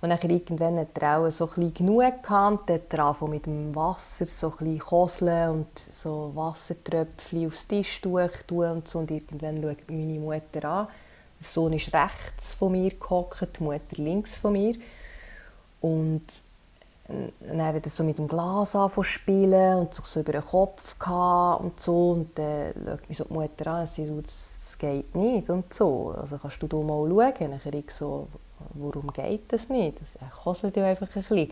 Und 0.00 0.08
nachher 0.08 0.30
irgendwann 0.30 0.78
hat 0.78 0.98
er 0.98 1.18
auch 1.18 1.30
so 1.30 1.48
ein 1.56 1.72
genug 1.72 2.22
gehabt. 2.22 2.68
Dann 2.68 2.80
hat 2.80 3.20
er 3.20 3.28
mit 3.28 3.46
dem 3.46 3.74
Wasser 3.74 4.26
so 4.26 4.54
ein 4.60 4.78
koseln 4.78 5.50
und 5.50 5.78
so 5.78 6.32
Wassertröpfchen 6.34 7.46
aufs 7.46 7.68
Tischtuch 7.68 8.42
tun 8.46 8.70
und 8.70 8.88
so. 8.88 8.98
Und 8.98 9.10
irgendwann 9.10 9.62
schaut 9.62 9.88
meine 9.88 10.18
Mutter 10.18 10.64
an. 10.68 10.88
Der 11.38 11.46
Sohn 11.46 11.72
ist 11.72 11.94
rechts 11.94 12.52
von 12.54 12.72
mir 12.72 12.90
gehockt, 12.90 13.58
die 13.58 13.62
Mutter 13.62 13.96
links 13.96 14.36
von 14.36 14.52
mir. 14.52 14.74
Und 15.80 16.24
dann 17.40 17.62
hat 17.62 17.84
er 17.84 17.90
so 17.90 18.04
mit 18.04 18.18
dem 18.18 18.28
Glas 18.28 18.74
angefangen 18.74 19.04
spielen 19.04 19.78
und 19.78 19.94
sich 19.94 20.04
so 20.04 20.20
über 20.20 20.32
den 20.32 20.44
Kopf 20.44 20.94
und 21.60 21.80
so. 21.80 22.10
Und 22.12 22.38
dann 22.38 22.72
schaut 22.86 23.08
mich 23.08 23.18
so 23.18 23.24
die 23.24 23.32
Mutter 23.32 23.66
an 23.66 23.80
und 23.80 23.88
sagt, 23.88 24.26
das 24.26 24.78
geht 24.78 25.14
nicht 25.14 25.50
und 25.50 25.72
so. 25.72 26.14
Also 26.16 26.38
kannst 26.38 26.62
du 26.62 26.66
da 26.66 26.76
mal 26.76 27.08
schauen? 27.08 27.52
Und 27.52 27.74
ich 27.74 27.90
so, 27.90 28.28
warum 28.74 29.12
geht 29.12 29.52
das 29.52 29.68
nicht? 29.68 30.00
Das 30.00 30.30
kostet 30.42 30.76
ja 30.76 30.84
einfach 30.84 31.08
ein 31.08 31.22
bisschen. 31.22 31.50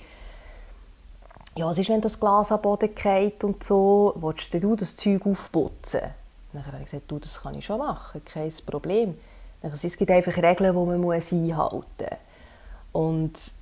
Ja, 1.57 1.67
was 1.67 1.79
ist, 1.79 1.89
wenn 1.89 2.01
das 2.01 2.21
Glas 2.21 2.53
am 2.53 2.63
Boden 2.63 2.91
fällt 2.95 3.43
und 3.43 3.65
so? 3.65 4.15
Willst 4.17 4.55
du 4.55 4.77
das 4.77 4.95
Zeug 4.95 5.27
aufputzen? 5.27 6.03
Dann 6.53 6.67
habe 6.67 6.79
ich 6.79 6.85
gesagt, 6.85 7.11
du, 7.11 7.19
das 7.19 7.43
kann 7.43 7.55
ich 7.55 7.67
schon 7.67 7.79
machen, 7.79 8.25
kein 8.25 8.53
Problem. 8.65 9.19
Dann, 9.61 9.73
es 9.73 9.97
gibt 9.97 10.11
einfach 10.11 10.37
Regeln, 10.37 10.73
die 10.73 10.97
man 10.97 11.13
einhalten 11.13 11.83
muss. 11.99 12.19
Und 12.93 13.58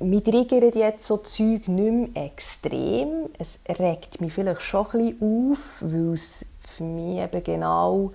mich 0.00 0.24
triggert 0.24 0.74
jetzt 0.74 1.06
so 1.06 1.18
Zeug 1.18 1.68
nicht 1.68 2.14
mehr 2.14 2.24
extrem. 2.26 3.28
Es 3.38 3.58
regt 3.78 4.20
mich 4.20 4.32
vielleicht 4.32 4.62
schon 4.62 4.86
ein 4.86 5.18
bisschen 5.18 5.52
auf, 5.52 5.58
weil 5.80 6.14
es 6.14 6.44
für 6.76 6.84
mich 6.84 7.18
eben 7.18 7.44
genau, 7.44 8.12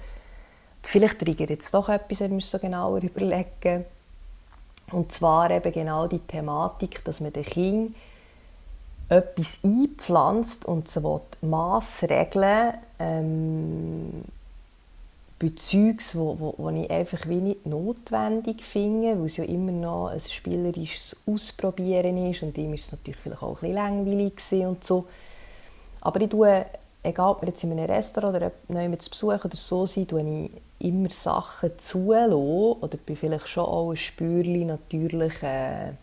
vielleicht 0.81 1.19
triggert 1.19 1.51
jetzt 1.51 1.73
doch 1.73 1.89
etwas, 1.89 2.19
wir 2.31 2.37
es 2.37 2.49
so 2.49 2.59
genauer 2.59 2.99
überlegen. 3.03 3.85
Und 4.91 5.11
zwar 5.11 5.51
eben 5.51 5.71
genau 5.71 6.07
die 6.07 6.19
Thematik, 6.19 7.03
dass 7.05 7.21
man 7.21 7.31
den 7.31 7.45
Kind 7.45 7.95
etwas 9.07 9.59
einpflanzt 9.63 10.65
und 10.65 10.87
sie 10.87 11.01
massregeln 11.41 12.73
ähm, 12.97 14.23
bei 15.41 15.49
Zeugs, 15.55 16.15
wo, 16.15 16.39
wo, 16.39 16.53
wo 16.57 16.69
ich 16.69 16.89
einfach 16.91 17.27
wie 17.27 17.41
nicht 17.41 17.65
notwendig 17.65 18.63
finde, 18.63 19.17
weil 19.17 19.25
es 19.25 19.37
ja 19.37 19.43
immer 19.43 19.71
noch 19.71 20.07
ein 20.09 20.21
spielerisches 20.21 21.17
Ausprobieren 21.25 22.29
ist 22.29 22.43
und 22.43 22.57
ihm 22.59 22.73
ist 22.75 22.85
es 22.85 22.91
natürlich 22.91 23.19
vielleicht 23.19 23.41
auch 23.41 23.61
ein 23.63 23.73
bisschen 23.73 23.75
langweilig 23.75 24.67
und 24.67 24.83
so. 24.83 25.07
Aber 26.01 26.21
ich 26.21 26.29
tue, 26.29 26.65
egal 27.01 27.31
ob 27.31 27.41
wir 27.41 27.49
jetzt 27.49 27.63
in 27.63 27.71
einem 27.71 27.85
Restaurant 27.85 28.35
oder 28.35 28.51
jemanden 28.69 28.99
zu 28.99 29.09
besuchen 29.09 29.41
oder 29.45 29.57
so 29.57 29.87
sind, 29.87 30.09
tue 30.09 30.21
ich 30.21 30.87
immer 30.87 31.09
Sachen 31.09 31.71
zulassen 31.79 32.33
oder 32.33 32.97
bin 32.97 33.15
vielleicht 33.15 33.47
schon 33.47 33.65
auch 33.65 33.89
ein 33.89 33.97
Spürchen 33.97 34.67
natürlich 34.67 35.41
äh, 35.41 35.93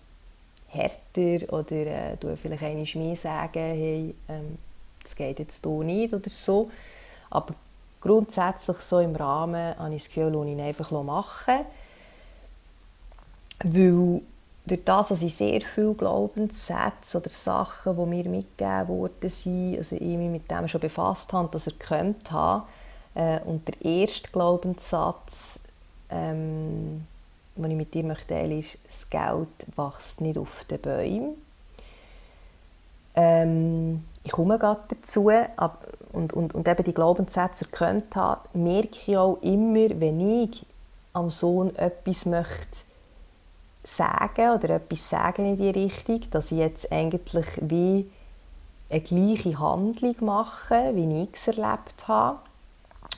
härter 0.67 1.53
oder 1.53 1.77
äh, 1.77 2.17
tue 2.17 2.37
vielleicht 2.37 2.65
einmal 2.65 2.87
mehr 2.95 3.17
sagen, 3.17 3.53
hey, 3.55 4.15
ähm, 4.29 4.59
das 5.05 5.15
geht 5.15 5.39
jetzt 5.39 5.65
hier 5.65 5.85
nicht 5.85 6.13
oder 6.13 6.31
so. 6.31 6.71
Aber 7.31 7.55
grundsätzlich 8.01 8.79
so 8.79 9.01
im 9.01 9.17
Rahmen 9.17 9.77
habe 9.79 9.95
ich 9.95 10.05
das 10.05 10.13
Gefühl, 10.13 10.35
ich 10.45 10.53
ihn 10.53 10.61
einfach 10.61 10.91
machen. 10.91 11.65
Weil 13.65 14.23
durch 14.69 14.85
das, 14.85 15.09
dass 15.09 15.23
ich 15.23 15.35
sehr 15.35 15.61
viele 15.63 15.95
Glaubenssätze 15.95 17.19
oder 17.19 17.31
Sachen, 17.31 17.97
die 17.97 18.07
mir 18.07 18.29
mitgegeben 18.29 18.89
wurden, 18.89 19.31
sind, 19.31 19.79
also 19.79 19.97
ich 19.97 20.03
mich 20.03 20.31
mit 20.31 20.51
dem 20.51 20.69
schon 20.69 20.81
befasst 20.81 21.33
habe, 21.33 21.49
dass 21.51 21.67
erkannt 21.67 22.31
habe. 22.31 22.65
Äh, 23.15 23.41
und 23.41 23.67
der 23.67 23.85
erste 23.85 24.31
Glaubenssatz, 24.31 25.59
ähm, 26.11 27.07
den 27.57 27.71
ich 27.71 27.77
mit 27.77 27.95
dir 27.95 28.05
möchte 28.05 28.29
teilen 28.29 28.61
ist, 28.61 28.79
das 28.87 29.11
Geld 29.11 29.49
wächst 29.77 30.21
nicht 30.21 30.39
auf 30.39 30.65
den 30.65 30.81
Bäumen. 30.81 31.48
Ähm, 33.15 34.05
ich 34.25 34.33
komme 34.33 34.59
gerade 34.59 34.81
dazu 34.89 35.31
ab, 35.31 35.87
und, 36.13 36.33
und, 36.33 36.55
und 36.55 36.69
eben 36.69 36.85
die 36.85 36.95
Glaubenssätze 36.95 37.65
erkannt 37.65 38.17
habe, 38.17 38.49
merke 38.53 38.97
ich 39.07 39.17
auch 39.17 39.39
immer, 39.43 40.01
wenn 40.01 40.21
ich 40.43 40.67
am 41.13 41.31
Sohn 41.31 41.75
etwas 41.77 42.27
möchte 42.27 42.79
sagen 43.85 44.51
oder 44.51 44.71
etwas 44.71 45.09
sagen 45.09 45.47
in 45.47 45.57
die 45.57 45.71
Richtung, 45.71 46.21
dass 46.31 46.53
ich 46.53 46.59
jetzt 46.59 46.93
eigentlich 46.93 47.47
wie 47.61 48.11
eine 48.91 49.01
gleiche 49.01 49.59
Handlung 49.59 50.17
mache, 50.21 50.93
wie 50.95 51.23
ich 51.23 51.31
es 51.33 51.49
erlebt 51.49 52.09
habe 52.09 52.39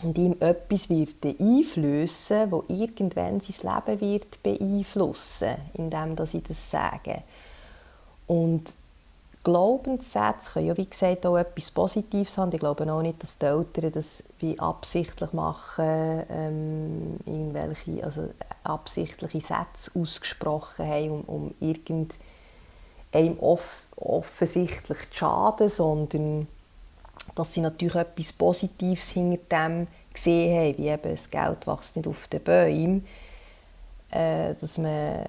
und 0.03 0.17
ihm 0.19 0.37
etwas 0.41 0.89
wird 0.89 1.25
einflößen, 1.25 2.51
wo 2.51 2.65
irgendwann 2.69 3.41
sein 3.41 3.83
Leben 3.87 4.01
wird 4.01 4.43
beeinflussen, 4.43 5.57
indem 5.75 6.17
dass 6.17 6.35
ich 6.35 6.43
das 6.43 6.71
sage. 6.71 7.23
Und 8.27 8.75
Glaubenssätze 9.43 10.53
können 10.53 10.67
ja, 10.67 10.77
wie 10.77 10.89
gesagt, 10.89 11.25
auch 11.25 11.39
etwas 11.39 11.71
Positives 11.71 12.37
haben. 12.37 12.53
Ich 12.53 12.61
glaube 12.61 12.93
auch 12.93 13.01
nicht, 13.01 13.23
dass 13.23 13.39
die 13.39 13.47
Eltern 13.47 13.91
das 13.93 14.23
wie 14.39 14.59
absichtlich 14.59 15.33
machen, 15.33 16.25
ähm, 16.29 17.17
irgendwelche, 17.25 18.05
also 18.05 18.29
absichtliche 18.65 19.41
Sätze 19.41 19.99
ausgesprochen 19.99 20.87
haben, 20.87 21.11
um, 21.11 21.25
um 21.27 21.55
irgendeinem 21.61 23.39
off 23.41 23.87
offensichtlich 23.97 24.99
zu 25.11 25.17
schaden, 25.19 25.69
sondern 25.71 26.47
dass 27.35 27.55
sie 27.55 27.61
natürlich 27.61 27.95
etwas 27.95 28.33
Positives 28.33 29.09
hinter 29.11 29.39
dem 29.51 29.87
gesehen 30.13 30.59
haben, 30.59 30.79
wie 30.79 30.89
eben 30.89 31.11
das 31.11 31.31
Geld 31.31 31.67
wächst 31.67 31.97
nicht 31.97 32.09
auf 32.09 32.29
den 32.29 32.43
Bäumen, 32.43 33.07
äh, 34.11 34.55
dass 34.61 34.79
man 34.79 35.25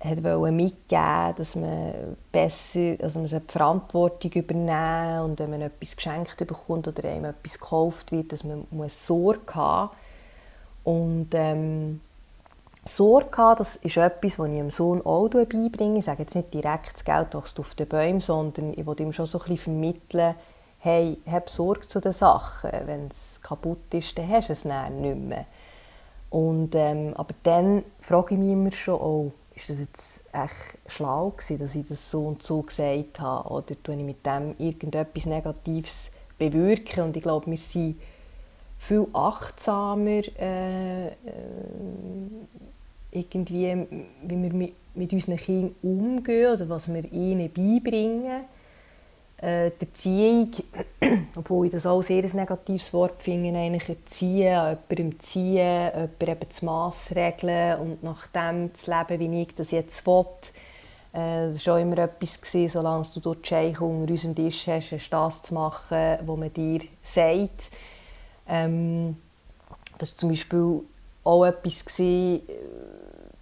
hat 0.00 0.22
mitgeben 0.52 1.34
dass 1.36 1.56
man 1.56 2.16
besser, 2.30 2.96
also 3.02 3.18
man 3.18 3.42
Verantwortung 3.48 4.30
übernehmen 4.32 5.22
und 5.22 5.38
wenn 5.40 5.50
man 5.50 5.62
etwas 5.62 5.96
geschenkt 5.96 6.36
bekommt 6.38 6.86
oder 6.86 7.08
einem 7.08 7.26
etwas 7.26 7.58
gekauft 7.58 8.12
wird, 8.12 8.32
dass 8.32 8.44
man 8.44 8.66
muss 8.70 9.06
Sorge 9.06 9.54
haben 9.54 9.90
und 10.84 11.28
ähm, 11.32 12.00
Sorge 12.84 13.36
haben, 13.36 13.58
das 13.58 13.76
ist 13.76 13.96
etwas, 13.96 14.38
was 14.38 14.48
ich 14.48 14.56
dem 14.56 14.70
Sohn 14.70 15.04
auch 15.04 15.28
beibringe. 15.28 15.98
Ich 15.98 16.06
sage 16.06 16.22
jetzt 16.22 16.34
nicht 16.34 16.54
direkt, 16.54 16.94
das 16.94 17.04
Geld 17.04 17.34
wächst 17.34 17.60
auf 17.60 17.74
den 17.74 17.86
Bäumen, 17.86 18.20
sondern 18.20 18.72
ich 18.72 18.86
will 18.86 19.00
ihm 19.00 19.12
schon 19.12 19.26
so 19.26 19.38
ein 19.38 19.42
bisschen 19.42 19.58
vermitteln, 19.58 20.34
hey, 20.78 21.18
hab 21.30 21.50
Sorge 21.50 21.86
zu 21.86 22.00
den 22.00 22.12
Sachen. 22.12 22.70
Wenn 22.86 23.08
es 23.08 23.40
kaputt 23.42 23.92
ist, 23.92 24.16
dann 24.16 24.28
hast 24.28 24.48
du 24.48 24.52
es 24.54 24.64
nicht 24.64 25.18
mehr. 25.18 25.44
Und, 26.30 26.74
ähm, 26.74 27.12
aber 27.16 27.34
dann 27.42 27.84
frage 28.00 28.34
ich 28.34 28.40
mich 28.40 28.52
immer 28.52 28.72
schon, 28.72 29.00
oh, 29.00 29.32
ist 29.58 29.70
das 29.70 29.78
jetzt 29.80 30.22
echt 30.32 30.78
schlau 30.86 31.30
gewesen, 31.30 31.58
dass 31.58 31.74
ich 31.74 31.86
das 31.88 32.10
so 32.10 32.26
und 32.26 32.42
so 32.42 32.62
gesagt 32.62 33.20
habe 33.20 33.48
oder? 33.48 33.82
Tue 33.82 33.96
ich 33.96 34.02
mit 34.02 34.24
dem 34.24 34.54
irgendetwas 34.58 35.26
Negatives 35.26 36.10
bewirken? 36.38 37.04
Und 37.04 37.16
ich 37.16 37.22
glaube, 37.22 37.50
wir 37.50 37.58
sind 37.58 38.00
viel 38.78 39.06
achtsamer 39.12 40.22
äh, 40.38 41.08
äh, 41.08 41.12
irgendwie, 43.10 43.86
wie 44.22 44.42
wir 44.42 44.52
mit, 44.52 44.74
mit 44.94 45.12
unseren 45.12 45.36
Kindern 45.36 45.74
umgehen 45.82 46.52
oder 46.52 46.68
was 46.68 46.92
wir 46.92 47.12
ihnen 47.12 47.50
beibringen 47.52 48.44
äh, 49.40 49.70
die 49.80 49.86
Erziehung, 49.86 50.50
obwohl 51.36 51.66
ich 51.66 51.72
das 51.72 51.86
auch 51.86 52.02
sehr 52.02 52.24
ein 52.24 52.30
negatives 52.34 52.92
Wort 52.92 53.22
finde, 53.22 53.58
eigentlich 53.58 53.88
erziehen, 53.88 54.54
an 54.54 54.78
jemandem 54.88 55.20
ziehen, 55.20 55.56
jemandem 55.56 56.28
eben 56.28 56.48
das 56.48 56.62
Mass 56.62 57.12
regeln 57.14 57.80
und 57.80 58.02
nach 58.02 58.26
dem 58.28 58.74
zu 58.74 58.90
leben, 58.90 59.32
wie 59.32 59.42
ich 59.42 59.54
das 59.54 59.70
jetzt 59.70 60.06
will. 60.06 60.24
Äh, 61.12 61.52
das 61.52 61.66
war 61.66 61.76
auch 61.76 61.80
immer 61.80 61.98
etwas, 61.98 62.40
gewesen, 62.40 62.68
solange 62.72 63.06
du 63.14 63.20
dort 63.20 63.46
Scheich 63.46 63.80
unter 63.80 64.10
unserem 64.10 64.34
Tisch 64.34 64.66
hast, 64.66 64.92
hast 64.92 65.10
das 65.10 65.42
zu 65.42 65.54
machen, 65.54 66.18
was 66.24 66.36
man 66.36 66.52
dir 66.52 66.80
sagt. 67.02 67.70
Ähm, 68.48 69.16
das 69.98 70.12
war 70.12 70.18
zum 70.18 70.28
Beispiel 70.30 70.80
auch 71.24 71.44
etwas, 71.44 71.84
gewesen, 71.84 72.42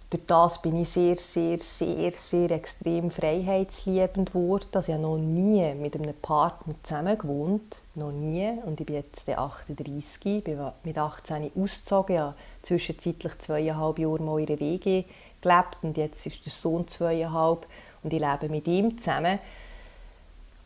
durch 0.09 0.23
das 0.25 0.61
bin 0.61 0.81
ich 0.81 0.89
sehr, 0.89 1.17
sehr, 1.17 1.59
sehr, 1.59 2.11
sehr 2.13 2.51
extrem 2.51 3.11
freiheitsliebend 3.11 4.31
geworden. 4.31 4.67
Also 4.71 4.93
ich 4.93 4.97
habe 4.97 5.01
noch 5.01 5.17
nie 5.17 5.73
mit 5.73 5.95
einem 5.95 6.13
Partner 6.13 6.75
zusammen 6.83 7.17
gewohnt, 7.17 7.79
noch 7.95 8.13
nie. 8.13 8.49
Und 8.65 8.79
ich 8.79 8.85
bin 8.85 8.95
jetzt 8.95 9.27
38, 9.27 10.45
bin 10.45 10.59
mit 10.83 10.97
18 10.97 11.51
ausgezogen, 11.61 12.15
ich 12.15 12.21
habe 12.21 12.35
zwischenzeitlich 12.63 13.37
zweieinhalb 13.39 13.99
Jahre 13.99 14.21
mal 14.21 14.39
in 14.39 14.45
der 14.45 14.59
WG 14.61 15.03
gelebt 15.41 15.77
und 15.81 15.97
jetzt 15.97 16.25
ist 16.25 16.45
der 16.45 16.53
Sohn 16.53 16.87
zweieinhalb 16.87 17.67
und 18.01 18.13
ich 18.13 18.21
lebe 18.21 18.49
mit 18.49 18.65
ihm 18.67 18.97
zusammen. 18.97 19.39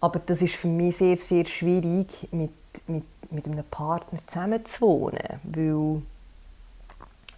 Aber 0.02 0.20
das 0.20 0.44
ist 0.44 0.56
für 0.56 0.68
mich 0.68 0.98
sehr, 0.98 1.18
sehr 1.18 1.46
schwierig, 1.46 2.28
mit, 2.32 2.52
mit, 2.88 3.04
mit 3.32 3.48
einem 3.48 3.64
Partner 3.64 4.20
zusammen 4.26 4.64
zu 4.66 4.82
wohnen, 4.82 5.40
weil, 5.44 6.02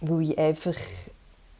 weil 0.00 0.22
ich 0.22 0.38
einfach 0.38 0.76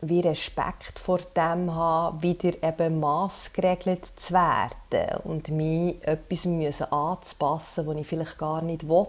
wie 0.08 0.20
Respekt 0.20 0.98
vor 0.98 1.18
dem 1.36 1.74
haben, 1.74 2.22
wieder 2.22 2.62
eben 2.62 3.00
maßgeregelt 3.00 4.06
zu 4.16 4.34
werden 4.34 5.20
und 5.24 5.48
mich 5.48 5.96
etwas 6.02 6.44
müssen 6.44 6.92
anzupassen, 6.92 7.86
was 7.86 7.96
ich 7.96 8.06
vielleicht 8.06 8.38
gar 8.38 8.62
nicht 8.62 8.88
will, 8.88 9.06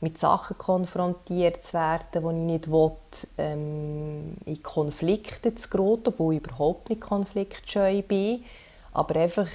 mit 0.00 0.18
Sachen 0.18 0.58
konfrontiert 0.58 1.62
zu 1.62 1.74
werden, 1.74 2.06
die 2.12 2.18
ich 2.18 2.58
nicht 2.58 2.70
will, 2.70 2.92
ähm, 3.38 4.36
in 4.44 4.62
Konflikte 4.62 5.54
zu 5.54 5.68
geraten, 5.68 6.14
wo 6.18 6.32
ich 6.32 6.38
überhaupt 6.38 6.90
nicht 6.90 7.00
konfliktscheu 7.00 8.02
bin, 8.02 8.44
aber 8.92 9.16
einfach 9.20 9.48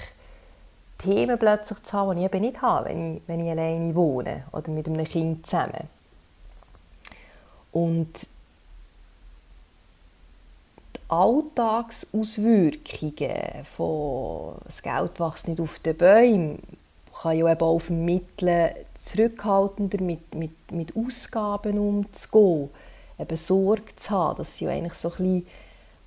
Themen 0.97 1.37
plötzlich 1.37 1.81
zu 1.83 1.93
haben, 1.93 2.15
die 2.15 2.25
ich 2.25 2.33
eben 2.33 2.41
nicht 2.41 2.61
habe, 2.61 2.89
wenn 2.89 3.17
ich, 3.17 3.21
wenn 3.27 3.39
ich 3.39 3.51
alleine 3.51 3.95
wohne 3.95 4.43
oder 4.51 4.71
mit 4.71 4.87
einem 4.87 5.05
Kind 5.05 5.45
zusammen. 5.45 5.89
Und 7.71 8.27
Alltagsauswirkungen 11.11 13.65
von 13.65 14.55
«das 14.63 14.81
Geld 14.81 15.19
wächst 15.19 15.49
nicht 15.49 15.59
auf 15.59 15.77
den 15.79 15.97
Bäumen» 15.97 16.59
kann 17.21 17.37
ja 17.37 17.51
eben 17.51 17.61
auch 17.61 17.79
vermitteln, 17.79 18.71
zurückhaltender 18.97 20.01
mit, 20.01 20.33
mit, 20.33 20.71
mit 20.71 20.95
Ausgaben 20.95 21.77
umzugehen, 21.77 22.69
eben 23.19 23.37
Sorge 23.37 23.93
zu 23.95 24.11
haben. 24.11 24.37
Das 24.37 24.57
sind 24.57 24.69
ja 24.69 24.73
eigentlich 24.73 24.93
so 24.93 25.09
ein 25.09 25.17
bisschen 25.17 25.47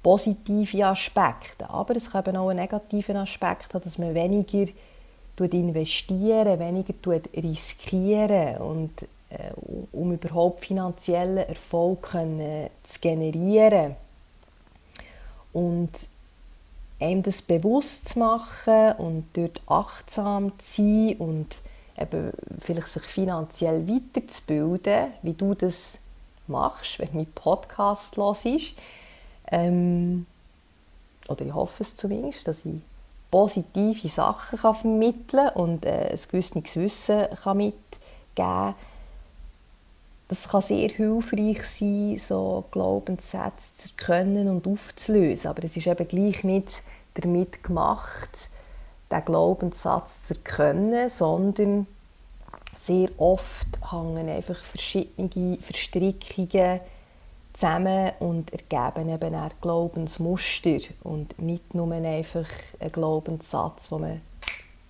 positive 0.03 0.87
Aspekte. 0.87 1.69
Aber 1.69 1.95
es 1.95 2.11
kann 2.11 2.25
eben 2.25 2.38
auch 2.38 2.49
einen 2.49 2.61
negativen 2.61 3.17
Aspekt 3.17 3.75
haben, 3.75 3.85
dass 3.85 3.99
man 3.99 4.14
weniger 4.14 4.73
investieren, 5.38 6.59
weniger 6.59 6.95
riskieren 7.37 8.57
und 8.59 9.03
äh, 9.29 9.51
um 9.93 10.12
überhaupt 10.12 10.64
finanziellen 10.64 11.49
Erfolg 11.49 12.03
können, 12.03 12.71
zu 12.83 13.01
generieren 13.01 13.97
und 15.55 15.90
einem 17.01 17.23
das 17.23 17.40
bewusst 17.40 18.11
zu 18.11 18.19
machen 18.19 18.93
und 18.99 19.27
dort 19.33 19.62
achtsam 19.67 20.53
zu 20.59 20.83
sein 20.83 21.17
und 21.19 21.59
eben 21.99 22.33
vielleicht 22.61 22.88
sich 22.88 23.05
finanziell 23.05 23.87
weiterzubilden, 23.88 25.12
wie 25.23 25.33
du 25.33 25.55
das 25.55 25.99
machst, 26.47 26.99
wenn 26.99 27.09
du 27.09 27.17
meinen 27.17 27.33
Podcast 27.33 28.17
hörst. 28.17 28.75
Ähm, 29.51 30.27
oder 31.29 31.45
ich 31.45 31.55
hoffe 31.55 31.83
es 31.83 31.97
zumindest, 31.97 32.47
dass 32.47 32.64
ich 32.64 32.75
positive 33.31 34.09
Sachen 34.09 34.59
kann 34.59 34.75
vermitteln 34.75 35.49
kann 35.49 35.55
und 35.55 35.87
äh, 35.87 36.11
ein 36.11 36.21
gewisses 36.31 36.77
Wissen 36.77 37.27
kann 37.43 37.57
mitgeben 37.57 37.85
kann 38.37 38.75
das 40.35 40.49
kann 40.49 40.61
sehr 40.62 40.88
hilfreich 40.88 41.62
sein, 41.64 42.18
so 42.18 42.64
Glaubenssätze 42.70 43.75
zu 43.75 43.88
erkennen 43.97 44.49
und 44.49 44.66
aufzulösen. 44.66 45.49
Aber 45.49 45.62
es 45.64 45.77
ist 45.77 45.87
eben 45.87 46.09
gleich 46.09 46.42
nicht 46.44 46.83
damit 47.14 47.62
gemacht, 47.62 48.49
den 49.11 49.25
Glaubenssatz 49.25 50.27
zu 50.27 50.35
erkennen, 50.35 51.09
sondern 51.09 51.87
sehr 52.77 53.09
oft 53.18 53.68
hängen 53.90 54.29
einfach 54.29 54.62
verschiedene 54.64 55.59
Verstrickungen 55.61 56.81
zusammen 57.53 58.11
und 58.18 58.53
ergeben 58.53 59.09
eben 59.09 59.35
auch 59.37 59.51
Glaubensmuster 59.61 60.79
und 61.05 61.40
nicht 61.40 61.75
nur 61.75 61.92
einfach 61.92 62.49
einen 62.81 62.92
Glaubenssatz, 62.92 63.88
den 63.88 64.01
man 64.01 64.20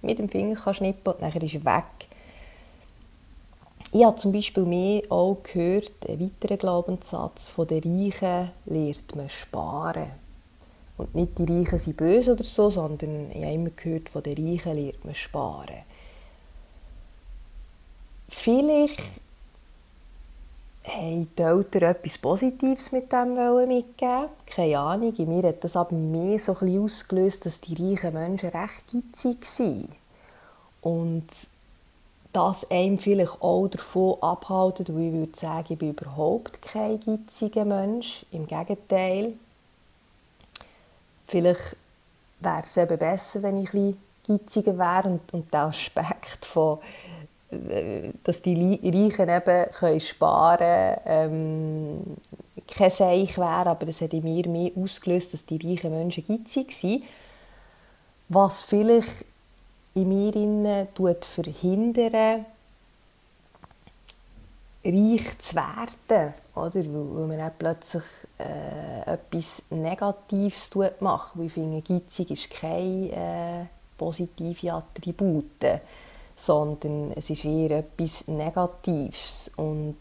mit 0.01 0.19
dem 0.19 0.31
Finger 0.31 0.57
kann 0.57 0.95
und 1.05 1.21
nachher 1.21 1.43
ist 1.43 1.65
weg. 1.65 2.09
Ich 3.97 4.05
habe 4.05 4.17
zum 4.17 4.33
Beispiel 4.33 4.65
mehr 4.65 5.03
auch 5.09 5.39
gehört, 5.45 5.93
einen 6.09 6.21
weiteren 6.21 6.59
Glaubenssatz, 6.59 7.49
von 7.49 7.69
den 7.69 7.81
Reichen 7.81 8.51
lernt 8.67 9.15
man 9.15 9.29
sparen. 9.29 10.11
Und 10.97 11.15
nicht 11.15 11.39
die 11.39 11.45
Reichen 11.45 11.79
sind 11.79 11.97
böse 11.97 12.33
oder 12.33 12.43
so, 12.43 12.71
sondern 12.71 13.31
ich 13.31 13.45
habe 13.45 13.53
immer 13.53 13.71
gehört, 13.71 14.09
von 14.09 14.25
den 14.25 14.35
Reichen 14.35 14.75
lernt 14.75 15.05
man 15.05 15.15
sparen. 15.15 15.85
Vielleicht 18.29 19.01
haben 20.89 21.29
die 21.39 21.43
Eltern 21.43 21.91
etwas 21.91 22.19
Positives 22.19 22.91
mit 22.91 23.13
dem 23.13 23.35
mitgeben 23.69 24.29
Keine 24.45 24.77
Ahnung, 24.77 25.15
in 25.15 25.29
mir 25.29 25.47
hat 25.47 25.63
das 25.63 25.77
aber 25.77 25.95
mehr 25.95 26.41
so 26.41 26.57
ein 26.61 26.81
ausgelöst, 26.81 27.47
dass 27.47 27.61
die 27.61 27.75
reichen 27.75 28.15
Menschen 28.15 28.49
recht 28.49 28.87
geizig 28.93 29.47
waren. 29.61 29.89
Und 30.81 31.54
das 32.35 32.69
einem 32.71 32.99
vielleicht 32.99 33.41
auch 33.41 33.69
davon 33.69 34.17
abhalten, 34.21 34.87
weil 34.89 35.05
ich 35.05 35.13
würde 35.13 35.39
sagen, 35.39 35.67
ich 35.71 35.79
bin 35.79 35.91
überhaupt 35.91 36.61
kein 36.61 37.01
geiziger 37.01 37.65
Mensch. 37.65 38.27
Im 38.33 38.47
Gegenteil. 38.47 39.35
Vielleicht 41.27 41.77
wäre 42.41 42.63
es 42.63 42.77
eben 42.77 42.99
besser, 42.99 43.43
wenn 43.43 43.63
ich 43.63 43.71
bisschen 43.71 43.99
geiziger 44.27 44.77
wäre 44.77 45.09
und, 45.09 45.33
und 45.33 45.53
der 45.53 45.63
Aspekt 45.63 46.45
von 46.45 46.79
dass 48.25 48.43
die 48.43 48.81
Reichen 48.83 49.29
eben 49.29 49.71
können 49.73 50.01
sparen 50.01 50.97
ähm, 51.07 52.01
kein 52.67 52.91
Seich 52.91 53.39
wäre, 53.39 53.71
aber 53.71 53.87
das 53.87 54.01
hat 54.01 54.13
in 54.13 54.25
mir 54.25 54.49
mehr 54.49 54.73
ausgelöst, 54.77 55.35
dass 55.35 55.47
die 55.47 55.57
reichen 55.57 55.91
Menschen 55.91 56.27
geizig 56.27 56.73
sind. 56.73 57.05
Was 58.29 58.65
vielleicht 58.65 59.25
in 59.95 60.09
mir 60.09 60.35
innen 60.35 60.89
verhindert, 61.21 62.47
reich 64.85 65.39
zu 65.39 65.57
werden, 65.57 66.35
oder? 66.55 66.75
weil 66.75 67.27
man 67.27 67.39
dann 67.39 67.53
plötzlich 67.59 68.03
äh, 68.39 69.13
etwas 69.13 69.63
Negatives 69.71 70.71
macht. 71.01 71.39
Weil 71.39 71.47
ich 71.47 71.53
finde, 71.53 71.81
geizig 71.81 72.31
ist 72.31 72.51
kein 72.51 73.11
äh, 73.11 73.67
positive 73.97 74.73
Attribut 74.73 75.65
sondern 76.37 77.13
es 77.15 77.31
ist 77.31 77.45
eher 77.45 77.79
etwas 77.79 78.27
Negatives. 78.27 79.51
Und 79.57 79.97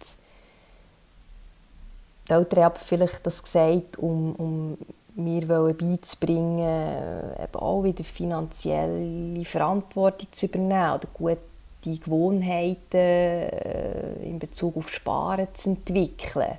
die 2.27 2.33
Eltern 2.33 2.63
haben 2.63 2.79
vielleicht 2.79 3.25
das 3.25 3.43
gesagt, 3.43 3.97
um, 3.97 4.35
um 4.35 4.77
mir 5.15 5.45
beizubringen, 5.45 6.59
äh, 6.59 7.43
eben 7.43 7.55
auch 7.55 7.83
wieder 7.83 8.03
finanzielle 8.03 9.45
Verantwortung 9.45 10.27
zu 10.31 10.47
übernehmen 10.47 10.93
oder 10.93 11.07
gute 11.13 11.39
Gewohnheiten 11.83 12.97
äh, 12.97 14.13
in 14.23 14.39
Bezug 14.39 14.77
auf 14.77 14.89
Sparen 14.89 15.47
zu 15.53 15.69
entwickeln. 15.71 16.57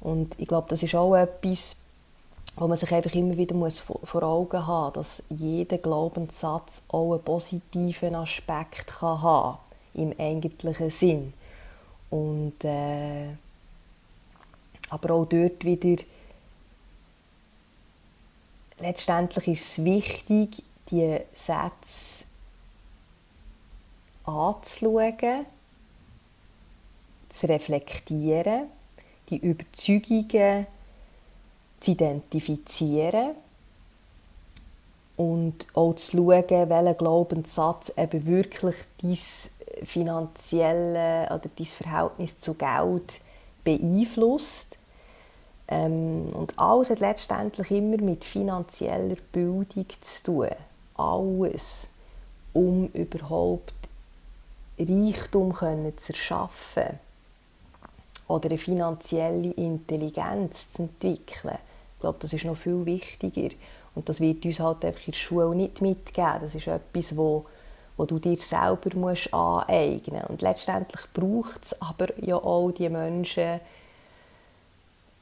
Und 0.00 0.38
ich 0.38 0.46
glaube, 0.46 0.68
das 0.68 0.82
ist 0.82 0.94
auch 0.94 1.16
etwas, 1.16 1.76
wo 2.56 2.68
man 2.68 2.76
sich 2.76 2.92
einfach 2.92 3.14
immer 3.14 3.36
wieder 3.36 3.54
muss 3.54 3.80
vor 3.80 4.22
Augen 4.22 4.66
haben 4.66 4.92
muss, 4.96 5.16
dass 5.18 5.22
jeder 5.30 5.78
Glaubenssatz 5.78 6.82
auch 6.88 7.14
einen 7.14 7.22
positiven 7.22 8.14
Aspekt 8.14 8.86
kann 8.86 9.22
haben 9.22 9.58
im 9.94 10.14
eigentlichen 10.18 10.90
Sinn. 10.90 11.32
Und, 12.10 12.64
äh, 12.64 13.30
aber 14.90 15.14
auch 15.14 15.24
dort 15.24 15.64
wieder, 15.64 16.02
letztendlich 18.84 19.48
ist 19.48 19.78
es 19.78 19.84
wichtig, 19.84 20.62
die 20.90 21.18
Sätze 21.32 22.24
anzuschauen, 24.24 25.46
zu 27.30 27.48
reflektieren, 27.48 28.66
die 29.30 29.38
Überzeugungen 29.38 30.66
zu 31.80 31.90
identifizieren 31.92 33.30
und 35.16 35.66
auch 35.74 35.94
zu 35.94 36.18
schauen, 36.18 36.68
welcher 36.68 36.94
Glaubenssatz 36.94 37.90
eben 37.96 38.26
wirklich 38.26 38.76
dein 39.00 39.86
finanzielle 39.86 41.26
oder 41.26 41.50
dein 41.56 41.66
Verhältnis 41.66 42.38
zu 42.38 42.54
Geld 42.54 43.20
beeinflusst. 43.64 44.76
Ähm, 45.68 46.28
und 46.32 46.58
alles 46.58 46.90
hat 46.90 47.00
letztendlich 47.00 47.70
immer 47.70 47.96
mit 47.98 48.24
finanzieller 48.24 49.16
Bildung 49.32 49.86
zu 50.00 50.22
tun. 50.22 50.48
Alles, 50.96 51.86
um 52.52 52.88
überhaupt 52.88 53.72
Reichtum 54.78 55.54
zu 55.54 56.12
erschaffen 56.12 56.98
oder 58.28 58.48
eine 58.48 58.58
finanzielle 58.58 59.52
Intelligenz 59.52 60.72
zu 60.72 60.82
entwickeln 60.82 61.58
glaube, 62.04 62.18
das 62.20 62.34
ist 62.34 62.44
noch 62.44 62.56
viel 62.56 62.84
wichtiger. 62.84 63.54
Und 63.94 64.08
das 64.08 64.20
wird 64.20 64.44
uns 64.44 64.60
halt 64.60 64.84
einfach 64.84 65.06
in 65.06 65.12
der 65.12 65.18
Schule 65.18 65.54
nicht 65.54 65.80
mitgeben. 65.80 66.40
Das 66.42 66.54
ist 66.54 66.66
etwas, 66.66 67.16
wo, 67.16 67.46
wo 67.96 68.04
du 68.04 68.18
dir 68.18 68.36
selber 68.36 68.94
musst 68.94 69.32
aneignen 69.32 70.16
musst. 70.16 70.30
Und 70.30 70.42
letztendlich 70.42 71.00
braucht 71.14 71.64
es 71.64 71.80
aber 71.80 72.08
ja 72.22 72.36
auch 72.36 72.70
die 72.72 72.88
Menschen, 72.90 73.60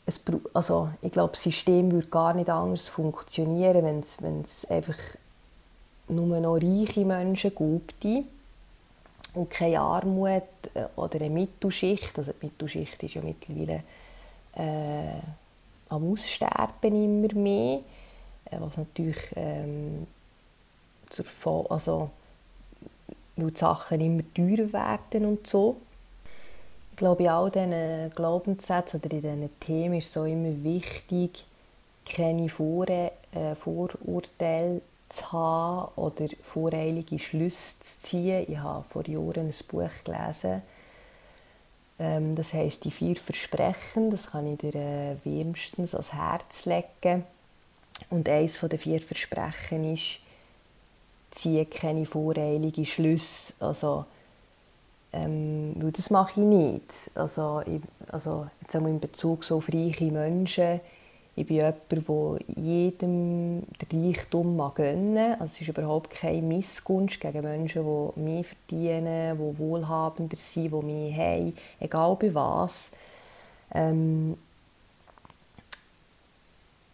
es, 0.06 0.20
also 0.52 0.90
ich 1.00 1.12
glaube, 1.12 1.32
das 1.32 1.42
System 1.42 1.92
würde 1.92 2.08
gar 2.08 2.34
nicht 2.34 2.50
anders 2.50 2.88
funktionieren, 2.88 3.84
wenn 3.84 4.00
es, 4.00 4.20
wenn 4.22 4.42
es 4.42 4.64
einfach 4.68 4.98
nur 6.08 6.40
noch 6.40 6.56
reiche 6.56 7.04
Menschen 7.04 7.52
gibt 7.54 8.04
und 9.34 9.50
keine 9.50 9.80
Armut 9.80 10.42
äh, 10.74 10.86
oder 10.96 11.20
eine 11.20 11.30
Mittelschicht. 11.30 12.18
Also 12.18 12.32
die 12.32 12.46
Mittelschicht 12.46 13.02
ist 13.02 13.14
ja 13.14 13.22
mittlerweile 13.22 13.82
äh, 14.56 15.20
am 15.88 16.12
Aussterben 16.12 17.04
immer 17.04 17.34
mehr, 17.34 17.80
äh, 18.50 18.56
was 18.58 18.76
natürlich 18.76 19.18
ähm, 19.36 20.06
zur 21.08 21.70
also 21.70 22.10
weil 23.36 23.50
die 23.50 23.58
Sachen 23.58 24.00
immer 24.00 24.22
teurer 24.34 24.72
werden 24.72 25.26
und 25.26 25.46
so. 25.46 25.76
Glaube, 26.96 27.22
in 27.24 27.28
all 27.28 27.50
diesen 27.50 28.10
Glaubenssätzen 28.14 29.00
oder 29.00 29.12
in 29.12 29.22
diesen 29.22 29.60
Themen 29.60 29.98
ist 29.98 30.10
es 30.10 30.16
auch 30.16 30.26
immer 30.26 30.62
wichtig, 30.62 31.44
keine 32.04 32.48
Vor 32.48 32.88
äh, 32.88 33.10
Vorurteile 33.54 34.82
zu 35.08 35.32
haben 35.32 35.92
oder 35.96 36.26
voreilige 36.42 37.18
Schlüsse 37.18 37.78
zu 37.80 38.00
ziehen. 38.00 38.46
Ich 38.48 38.58
habe 38.58 38.84
vor 38.88 39.06
Jahren 39.06 39.46
ein 39.46 39.54
Buch 39.68 39.90
gelesen, 40.04 40.62
ähm, 41.98 42.34
das 42.34 42.52
heißt 42.52 42.84
die 42.84 42.90
vier 42.90 43.16
Versprechen, 43.16 44.10
das 44.10 44.30
kann 44.30 44.52
ich 44.52 44.58
dir 44.58 44.74
äh, 44.74 45.16
wärmstens 45.24 45.94
ans 45.94 46.12
Herz 46.12 46.64
legen. 46.64 47.24
Und 48.10 48.28
eines 48.28 48.58
der 48.60 48.78
vier 48.78 49.00
Versprechen 49.00 49.94
ist, 49.94 50.18
ziehe 51.30 51.66
keine 51.66 52.06
voreiligen 52.06 52.84
Schlüsse. 52.84 53.52
Also, 53.60 54.04
ähm, 55.12 55.74
weil 55.78 55.92
das 55.92 56.10
mache 56.10 56.40
ich 56.40 56.46
nicht. 56.46 56.92
Also, 57.14 57.62
ich, 57.66 57.80
also 58.10 58.46
jetzt 58.60 58.74
in 58.74 59.00
Bezug 59.00 59.44
so 59.44 59.58
auf 59.58 59.68
reiche 59.68 60.10
Menschen, 60.10 60.80
ich 61.34 61.46
bin 61.46 61.56
jemand, 61.56 61.90
der 61.90 62.62
jedem 62.62 63.62
den 63.80 64.06
Reichtum 64.06 64.54
mag 64.54 64.74
gönnen 64.74 65.32
also 65.40 65.44
Es 65.44 65.60
ist 65.62 65.68
überhaupt 65.68 66.10
keine 66.10 66.42
Missgunst 66.42 67.20
gegen 67.20 67.42
Menschen, 67.42 67.84
die 67.84 68.20
mehr 68.20 68.44
verdienen, 68.44 69.38
die 69.38 69.58
wohlhabender 69.58 70.36
sind, 70.36 70.72
die 70.72 70.84
mehr 70.84 71.16
haben, 71.16 71.56
egal 71.80 72.16
bei 72.16 72.34
was. 72.34 72.90
Ähm, 73.74 74.36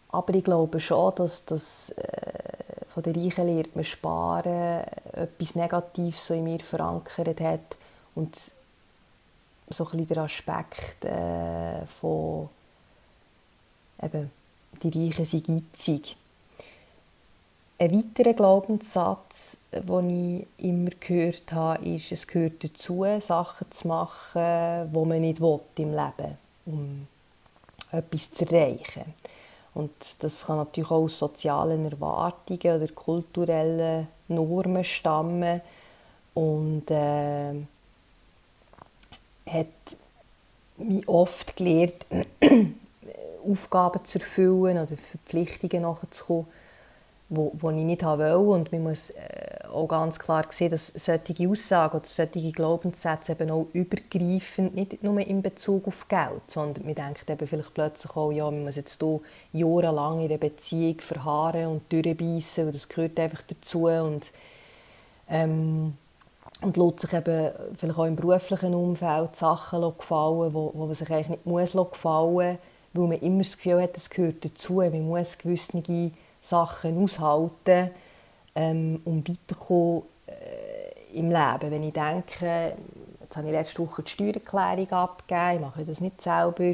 aber 0.09 0.33
ich 0.33 0.43
glaube 0.43 0.79
schon, 0.79 1.15
dass 1.15 1.43
das 1.45 1.89
äh, 1.89 2.85
von 2.93 3.03
den 3.03 3.21
Reichen 3.21 3.45
lernt 3.45 3.75
man 3.75 3.83
sparen, 3.83 4.83
etwas 5.11 5.55
Negatives 5.55 6.25
so 6.25 6.33
in 6.33 6.45
mir 6.45 6.59
verankert 6.59 7.41
hat 7.41 7.75
und 8.19 8.35
so 9.69 9.85
ein 9.85 9.91
bisschen 9.91 10.07
der 10.07 10.23
Aspekt 10.23 11.05
äh, 11.05 11.85
von 11.99 12.49
eben, 14.01 14.31
die 14.83 15.07
Reichen 15.07 15.25
sind 15.25 15.47
geizig. 15.47 16.17
Ein 17.77 17.93
weiterer 17.93 18.33
Glaubenssatz, 18.33 19.57
den 19.71 20.47
ich 20.59 20.65
immer 20.65 20.89
gehört 20.99 21.53
habe, 21.53 21.85
ist, 21.85 22.11
es 22.11 22.27
gehört 22.27 22.61
dazu, 22.61 23.05
Sachen 23.21 23.71
zu 23.71 23.87
machen, 23.87 24.91
die 24.91 25.05
man 25.05 25.21
nicht 25.21 25.39
will 25.39 25.61
im 25.77 25.91
Leben 25.91 26.37
um 26.65 27.07
etwas 27.91 28.31
zu 28.31 28.45
erreichen. 28.45 29.13
Und 29.73 29.91
das 30.19 30.45
kann 30.45 30.57
natürlich 30.57 30.91
auch 30.91 31.03
aus 31.03 31.19
sozialen 31.19 31.89
Erwartungen 31.89 32.81
oder 32.81 32.87
kulturellen 32.91 34.07
Normen 34.27 34.83
stammen 34.83 35.61
und 36.33 36.91
äh, 36.91 37.53
hat 39.51 39.67
mich 40.77 41.07
oft 41.07 41.55
gelehrt, 41.55 42.05
Aufgaben 43.49 44.03
zu 44.03 44.19
erfüllen 44.19 44.77
oder 44.77 44.95
Verpflichtungen 44.97 45.83
nachzukommen, 45.83 46.45
wo 47.29 47.69
ich 47.69 47.75
nicht 47.75 48.03
wollte. 48.03 48.37
Und 48.37 48.71
man 48.71 48.83
muss 48.83 49.11
äh, 49.11 49.49
auch 49.71 49.87
ganz 49.87 50.19
klar 50.19 50.43
gesehen, 50.43 50.71
dass 50.71 50.87
solche 50.87 51.49
Aussagen 51.49 51.97
oder 51.97 52.07
solche 52.07 52.51
Glaubenssätze 52.51 53.33
eben 53.33 53.51
auch 53.51 53.67
übergreifend, 53.73 54.75
nicht 54.75 55.03
nur 55.03 55.19
in 55.19 55.41
Bezug 55.41 55.87
auf 55.87 56.07
Geld, 56.07 56.41
sondern 56.47 56.85
man 56.85 56.95
denkt 56.95 57.29
eben 57.29 57.47
vielleicht 57.47 57.73
plötzlich 57.73 58.15
auch, 58.15 58.31
ja, 58.31 58.45
man 58.45 58.65
muss 58.65 58.75
jetzt 58.75 59.01
hier 59.01 59.19
jahrelang 59.53 60.19
in 60.19 60.25
einer 60.25 60.37
Beziehung 60.37 60.99
verharren 60.99 61.67
und 61.67 61.93
durchbeissen 61.93 62.65
und 62.65 62.75
das 62.75 62.89
gehört 62.89 63.19
einfach 63.19 63.43
dazu 63.43 63.87
und, 63.87 64.31
ähm, 65.29 65.93
und 66.61 66.77
lässt 66.77 66.99
sich 67.01 67.13
eben 67.13 67.51
vielleicht 67.75 67.99
auch 67.99 68.05
im 68.05 68.15
beruflichen 68.15 68.73
Umfeld 68.73 69.35
Sachen 69.35 69.81
gefallen, 69.97 70.53
wo, 70.53 70.71
wo 70.73 70.85
man 70.85 70.95
sich 70.95 71.09
eigentlich 71.09 71.29
nicht 71.29 71.45
muss 71.45 71.71
gefallen 71.71 72.57
weil 72.91 73.07
man 73.07 73.19
immer 73.19 73.43
das 73.43 73.55
Gefühl 73.55 73.83
hat, 73.83 73.95
es 73.95 74.09
gehört 74.09 74.43
dazu, 74.43 74.77
man 74.77 75.07
muss 75.07 75.37
gewisse 75.37 76.11
Sachen 76.41 77.03
aushalten 77.03 77.91
ähm, 78.55 79.01
um 79.05 79.23
weiterzukommen 79.27 80.03
äh, 80.27 81.17
im 81.17 81.29
Leben. 81.29 81.71
Wenn 81.71 81.83
ich 81.83 81.93
denke, 81.93 82.73
jetzt 83.21 83.37
habe 83.37 83.47
ich 83.47 83.53
letzte 83.53 83.79
Woche 83.79 84.03
die 84.03 84.11
Steuererklärung 84.11 84.91
abgegeben, 84.91 85.55
ich 85.55 85.61
mache 85.61 85.85
das 85.85 86.01
nicht 86.01 86.21
selber. 86.21 86.73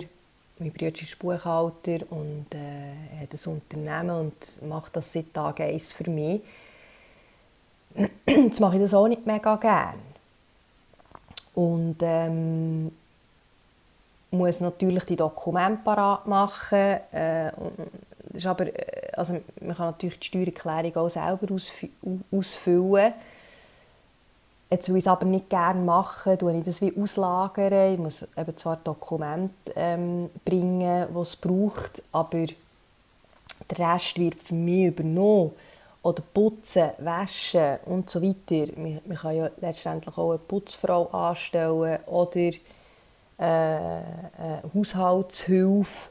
Mein 0.57 0.71
Bruder 0.71 0.87
ist 0.87 1.19
Buchhalter 1.19 1.99
und 2.11 2.47
äh, 2.51 3.21
hat 3.21 3.33
ein 3.33 3.51
Unternehmen 3.51 4.31
und 4.31 4.67
macht 4.67 4.95
das 4.95 5.11
seit 5.11 5.33
Tag 5.33 5.59
1 5.59 5.93
für 5.93 6.09
mich. 6.09 6.41
Jetzt 8.25 8.59
mache 8.59 8.75
ich 8.75 8.81
das 8.81 8.93
auch 8.93 9.07
nicht 9.07 9.25
mega 9.25 9.55
gerne. 9.55 9.99
Und 11.53 11.97
ähm, 12.01 12.91
muss 14.31 14.59
natürlich 14.59 15.05
die 15.05 15.15
Dokumente 15.15 15.81
parat 15.83 16.27
machen. 16.27 16.99
Äh, 17.11 17.51
ist 18.33 18.45
aber, 18.45 18.67
äh, 18.67 19.11
also 19.13 19.39
man 19.61 19.75
kann 19.75 19.87
natürlich 19.87 20.19
die 20.19 20.27
Steuererklärung 20.27 20.95
auch 20.97 21.09
selber 21.09 21.47
ausfüllen. 22.31 23.13
Jetzt 24.69 24.89
will 24.89 24.97
ich 24.97 25.03
es 25.03 25.07
aber 25.07 25.25
nicht 25.25 25.49
gerne 25.49 25.79
machen, 25.79 26.37
tue 26.37 26.57
ich 26.57 26.63
das 26.63 26.81
wie 26.81 26.93
auslagern. 26.99 27.93
Ich 27.93 27.99
muss 27.99 28.25
eben 28.35 28.57
zwar 28.57 28.77
Dokumente 28.77 29.71
ähm, 29.75 30.29
bringen, 30.43 31.07
die 31.13 31.19
es 31.19 31.35
braucht, 31.35 32.01
aber 32.11 32.47
der 33.69 33.93
Rest 33.93 34.17
wird 34.17 34.41
für 34.41 34.55
mich 34.55 34.87
übernommen. 34.87 35.51
Oder 36.05 36.21
putzen, 36.33 36.91
waschen 36.99 37.79
und 37.85 38.09
so 38.09 38.21
weiter. 38.21 38.71
Man, 38.77 39.17
kann 39.17 39.35
ja 39.35 39.49
letztendlich 39.59 40.15
auch 40.17 40.29
eine 40.29 40.37
Putzfrau 40.37 41.07
anstellen 41.07 41.99
oder 42.05 42.41
äh, 42.41 42.51
eine 43.39 44.61
Haushaltshilfe 44.73 46.09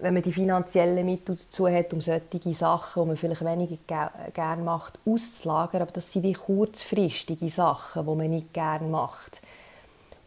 wenn 0.00 0.14
man 0.14 0.22
die 0.22 0.32
finanziellen 0.32 1.06
Mittel 1.06 1.36
dazu 1.36 1.68
hat, 1.68 1.92
um 1.94 2.00
solche 2.00 2.54
Sachen, 2.54 3.02
die 3.02 3.08
man 3.08 3.16
vielleicht 3.16 3.44
weniger 3.44 4.10
gerne 4.34 4.62
macht, 4.62 4.98
auszulagern. 5.06 5.82
Aber 5.82 5.92
das 5.92 6.12
sind 6.12 6.24
wie 6.24 6.32
kurzfristige 6.32 7.48
Sachen, 7.48 8.04
die 8.04 8.14
man 8.14 8.30
nicht 8.30 8.52
gerne 8.52 8.86
macht. 8.86 9.40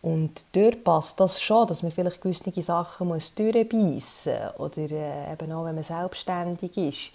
Und 0.02 0.46
dort 0.54 0.84
passt 0.84 1.20
das 1.20 1.42
schon, 1.42 1.68
dass 1.68 1.84
man 1.84 1.92
vielleicht 1.92 2.22
gewisse 2.22 2.62
Sachen 2.62 3.10
durchbeissen 3.10 3.74
muss. 3.74 4.28
Oder 4.58 4.92
äh, 4.92 5.34
eben 5.34 5.52
auch, 5.52 5.66
wenn 5.66 5.76
man 5.76 5.84
selbstständig 5.84 6.78
ist. 6.78 7.12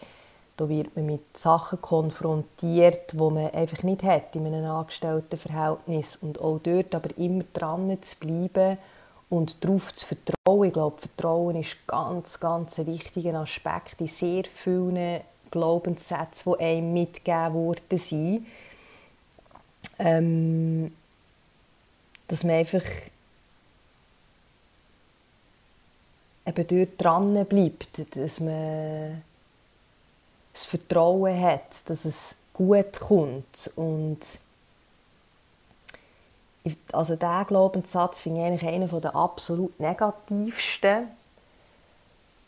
Da 0.56 0.68
wird 0.68 0.94
man 0.96 1.06
mit 1.06 1.36
Sachen 1.36 1.80
konfrontiert, 1.80 3.12
die 3.12 3.16
man 3.16 3.50
einfach 3.50 3.82
nicht 3.82 4.02
hat 4.02 4.36
in 4.36 4.46
einem 4.46 4.70
Angestelltenverhältnis. 4.70 6.16
Und 6.16 6.40
auch 6.40 6.60
dort 6.62 6.94
aber 6.94 7.16
immer 7.16 7.44
dran 7.54 7.96
zu 8.02 8.16
bleiben 8.18 8.78
und 9.30 9.64
darauf 9.64 9.94
zu 9.94 10.06
vertrauen. 10.06 10.68
Ich 10.68 10.72
glaube, 10.74 10.98
Vertrauen 10.98 11.56
ist 11.56 11.86
ganz, 11.86 12.38
ganz 12.38 12.78
ein 12.78 12.86
wichtiger 12.86 13.34
Aspekt 13.40 14.00
in 14.00 14.08
sehr 14.08 14.44
vielen 14.44 15.22
Glaubenssätzen, 15.50 16.52
die 16.52 16.64
einem 16.64 16.92
mitgegeben 16.92 17.54
worden 17.54 17.98
sind. 17.98 18.46
Ähm, 19.98 20.92
dass 22.28 22.44
man 22.44 22.56
einfach 22.56 22.84
eben 26.46 26.66
dort 26.66 26.88
dran 26.98 27.46
bleibt, 27.46 28.16
dass 28.16 28.40
man 28.40 29.22
das 30.52 30.66
Vertrauen 30.66 31.40
hat, 31.40 31.62
dass 31.86 32.04
es 32.04 32.34
gut 32.52 32.92
kommt 33.00 33.70
und 33.76 34.18
also 36.92 37.16
diesen 37.16 37.46
Glaubenssatz 37.46 38.20
finde 38.20 38.40
ich 38.40 38.46
eigentlich 38.46 38.68
einer 38.68 39.00
der 39.00 39.16
absolut 39.16 39.78
negativsten. 39.80 41.08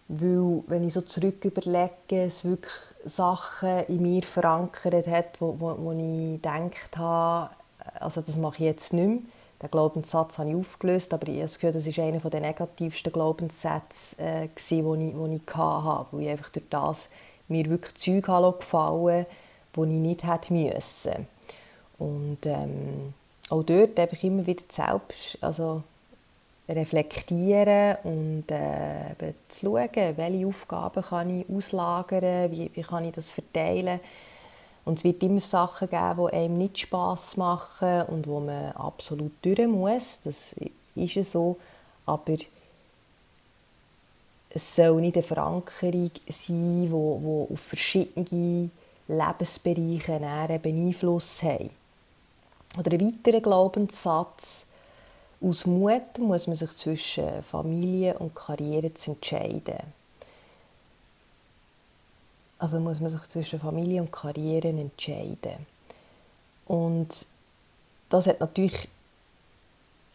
Weil, 0.06 0.62
wenn 0.66 0.86
ich 0.86 0.92
so 0.92 1.00
zurück 1.00 1.44
überlege, 1.44 1.90
es 2.10 2.44
wirklich 2.44 2.72
Sachen 3.06 3.84
in 3.86 4.02
mir 4.02 4.22
verankert 4.22 5.06
hat, 5.06 5.40
wo, 5.40 5.56
wo, 5.58 5.74
wo 5.78 5.92
ich 5.92 6.42
gedacht 6.42 6.96
habe, 6.96 7.50
also 7.94 8.20
das 8.20 8.36
mache 8.36 8.56
ich 8.56 8.66
jetzt 8.66 8.92
nicht 8.92 9.06
mehr. 9.06 9.18
Den 9.62 9.70
Glaubenssatz 9.70 10.38
habe 10.38 10.50
ich 10.50 10.56
aufgelöst, 10.56 11.14
aber 11.14 11.26
ich 11.28 11.40
habe 11.40 11.50
Gefühl, 11.50 11.72
das 11.72 11.86
war 11.96 12.04
einer 12.04 12.20
der 12.20 12.40
negativsten 12.40 13.12
Glaubenssätze, 13.12 14.18
äh, 14.18 14.48
die 14.68 14.74
ich, 14.74 14.80
ich 14.80 15.56
hatte. 15.56 16.06
Weil 16.12 16.22
ich 16.22 16.28
einfach 16.28 16.50
durch 16.50 16.66
das 16.68 17.08
mir 17.48 17.66
wirklich 17.66 17.94
Zeug 17.96 18.58
gefallen 18.58 19.26
die 19.76 19.80
ich 19.80 19.86
nicht 19.86 20.24
hätte 20.24 20.52
müssen. 20.52 21.26
Und 21.98 22.38
ähm, 22.44 23.14
auch 23.50 23.62
dort 23.62 23.98
einfach 23.98 24.22
immer 24.22 24.46
wieder 24.46 24.62
selbst 24.68 25.38
also 25.40 25.82
reflektieren 26.68 27.96
und 28.04 28.44
äh, 28.50 29.34
zu 29.48 29.66
schauen, 29.66 30.16
welche 30.16 30.46
Aufgaben 30.46 31.02
kann 31.02 31.40
ich 31.40 31.46
auslagern, 31.54 32.50
wie, 32.50 32.70
wie 32.72 32.82
kann 32.82 33.04
ich 33.04 33.12
das 33.12 33.30
verteilen. 33.30 34.00
Und 34.84 34.98
es 34.98 35.04
wird 35.04 35.22
immer 35.22 35.40
Sachen 35.40 35.88
geben, 35.88 36.28
die 36.28 36.34
einem 36.34 36.58
nicht 36.58 36.78
Spass 36.78 37.36
machen 37.36 38.02
und 38.02 38.26
wo 38.26 38.40
man 38.40 38.72
absolut 38.72 39.32
durch 39.42 39.66
muss. 39.66 40.20
Das 40.24 40.54
ist 40.94 41.32
so. 41.32 41.56
Aber 42.06 42.36
es 44.56 44.76
soll 44.76 45.00
nicht 45.00 45.16
eine 45.16 45.24
Verankerung 45.24 46.10
sein, 46.28 46.50
die, 46.56 46.88
die 46.88 46.92
auf 47.52 47.60
verschiedene 47.60 48.70
Lebensbereiche 49.08 50.14
einen 50.14 50.64
Einfluss 50.64 51.42
hat. 51.42 51.70
Oder 52.78 52.92
ein 52.92 53.00
weiterer 53.00 53.40
Glaubenssatz, 53.40 54.64
aus 55.40 55.66
Mut 55.66 56.18
muss 56.18 56.46
man 56.46 56.56
sich 56.56 56.70
zwischen 56.70 57.42
Familie 57.42 58.16
und 58.18 58.34
Karriere 58.34 58.92
entscheiden. 59.06 59.80
Also 62.58 62.78
muss 62.78 63.00
man 63.00 63.10
sich 63.10 63.22
zwischen 63.22 63.58
Familie 63.58 64.00
und 64.02 64.12
Karriere 64.12 64.68
entscheiden. 64.68 65.66
Und 66.66 67.26
das 68.08 68.28
hat 68.28 68.38
natürlich 68.38 68.88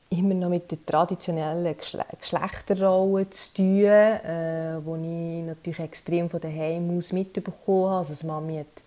immer 0.10 0.34
noch 0.34 0.50
mit 0.50 0.70
der 0.72 0.84
traditionellen 0.86 1.76
Geschlechterrolle 1.78 3.30
zu 3.30 3.54
tun, 3.54 3.84
äh, 3.86 4.80
wo 4.84 4.96
ich 4.96 5.46
natürlich 5.46 5.80
extrem 5.80 6.30
von 6.30 6.42
daheim 6.42 6.98
aus 6.98 7.14
mitbekommen 7.14 7.90
habe. 7.90 8.08
Also 8.08 8.28
Mami 8.28 8.58
hat 8.58 8.84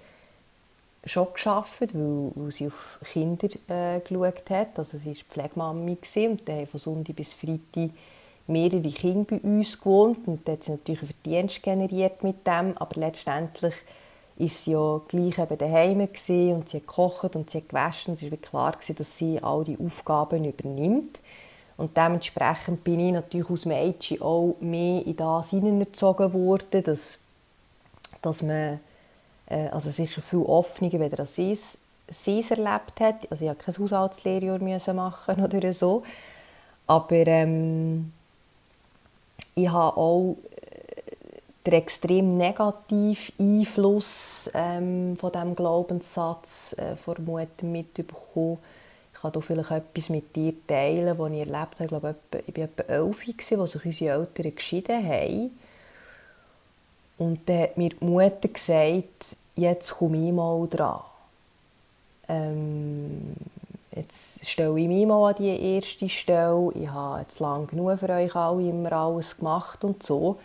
schon 1.05 1.29
geschafft, 1.33 1.81
weil, 1.95 2.33
weil 2.35 2.51
sie 2.51 2.67
auf 2.67 2.99
Kinder 3.13 3.49
äh, 3.69 4.01
geschaut 4.01 4.51
hat. 4.51 4.79
Also 4.79 4.99
sie 4.99 5.11
war 5.11 5.15
Pflegemami 5.15 5.97
und 6.15 6.49
haben 6.49 6.67
von 6.67 6.81
Sonntag 6.81 7.17
bis 7.17 7.35
Freitag 7.35 7.91
mehrere 8.47 8.91
Kinder 8.91 9.25
bei 9.31 9.49
uns 9.49 9.79
gewohnt 9.79 10.27
und 10.27 10.47
da 10.47 10.53
hat 10.53 10.65
sie 10.65 10.73
natürlich 10.73 11.03
einen 11.03 11.11
Verdienst 11.11 11.63
generiert 11.63 12.23
mit 12.25 12.47
dem, 12.47 12.77
aber 12.77 13.01
letztendlich 13.01 13.75
ist 14.37 14.64
sie 14.64 14.73
ja 14.73 15.01
gleich 15.09 15.38
eben 15.38 15.59
daheim 15.59 16.01
und 16.01 16.18
sie 16.18 16.53
hat 16.53 16.68
gekocht 16.68 17.37
und 17.37 17.51
sie 17.51 17.59
hat 17.59 17.68
gewaschen. 17.68 18.14
Es 18.14 18.23
war 18.23 18.38
klar, 18.38 18.77
dass 18.97 19.18
sie 19.18 19.42
all 19.42 19.64
die 19.64 19.79
Aufgaben 19.79 20.45
übernimmt. 20.45 21.21
Und 21.77 21.97
dementsprechend 21.97 22.85
bin 22.85 23.01
ich 23.01 23.12
natürlich 23.12 23.51
als 23.51 23.66
Mädchen 23.66 24.23
auch 24.23 24.57
mehr 24.61 25.05
in 25.05 25.16
das 25.16 25.51
hineingezogen 25.51 26.33
worden, 26.33 26.85
dass, 26.85 27.18
dass 28.21 28.42
man 28.42 28.81
äh, 29.47 29.68
also 29.68 29.90
sicher 29.90 30.23
viel 30.23 30.40
offener, 30.40 31.18
als 31.18 31.35
sie 31.35 31.53
es, 31.53 31.79
sie 32.09 32.40
es 32.40 32.51
erlebt 32.51 33.01
hat. 33.01 33.31
Also 33.31 33.45
ich 33.45 33.51
musste 33.51 33.73
kein 33.73 33.85
Haushaltslehrjahr 33.85 34.95
machen 34.95 35.45
oder 35.45 35.73
so. 35.73 36.03
Aber 36.87 37.27
ähm, 37.27 38.12
ich 39.55 39.68
habe 39.68 39.97
auch 39.97 40.37
den 41.64 41.75
extrem 41.75 42.37
negativen 42.37 43.35
Einfluss 43.38 44.51
ähm, 44.53 45.16
von 45.18 45.33
diesem 45.33 45.55
Glaubenssatz 45.55 46.75
äh, 46.77 46.96
von 46.96 47.25
Mutter 47.25 47.64
mitbekommen. 47.64 48.59
Ich 49.14 49.20
kann 49.20 49.33
hier 49.33 49.42
vielleicht 49.42 49.70
etwas 49.70 50.09
mit 50.09 50.35
dir 50.35 50.55
teilen, 50.66 51.16
was 51.16 51.31
ich 51.31 51.38
erlebt 51.38 51.57
habe. 51.57 51.85
Ich 51.85 51.88
glaube, 51.88 52.14
ich 52.46 52.57
war 52.57 52.64
etwa 52.64 52.83
elf, 52.92 53.29
als 53.29 53.46
sich 53.46 53.85
unsere 53.85 54.11
Eltern 54.11 54.55
geschieden 54.57 55.09
haben. 55.09 55.51
Und 57.18 57.48
dann 57.48 57.62
hat 57.62 57.77
mir 57.77 57.90
die 57.90 58.05
Mutter 58.05 58.48
gesagt, 58.48 59.37
jetzt 59.55 59.94
komme 59.94 60.27
ich 60.27 60.33
mal 60.33 60.66
dran. 60.68 61.01
Ähm, 62.29 63.35
jetzt 63.94 64.44
stelle 64.44 64.81
ich 64.81 64.88
mich 64.88 65.07
mal 65.07 65.31
an 65.31 65.37
die 65.38 65.75
erste 65.75 66.09
Stelle. 66.09 66.72
Ich 66.75 66.88
habe 66.88 67.20
jetzt 67.20 67.38
lange 67.38 67.66
genug 67.66 68.01
für 68.01 68.09
euch 68.09 68.35
alle 68.35 68.68
immer 68.68 68.92
alles 68.92 69.37
gemacht 69.37 69.85
und 69.85 70.03
so. 70.03 70.38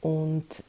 Und 0.00 0.64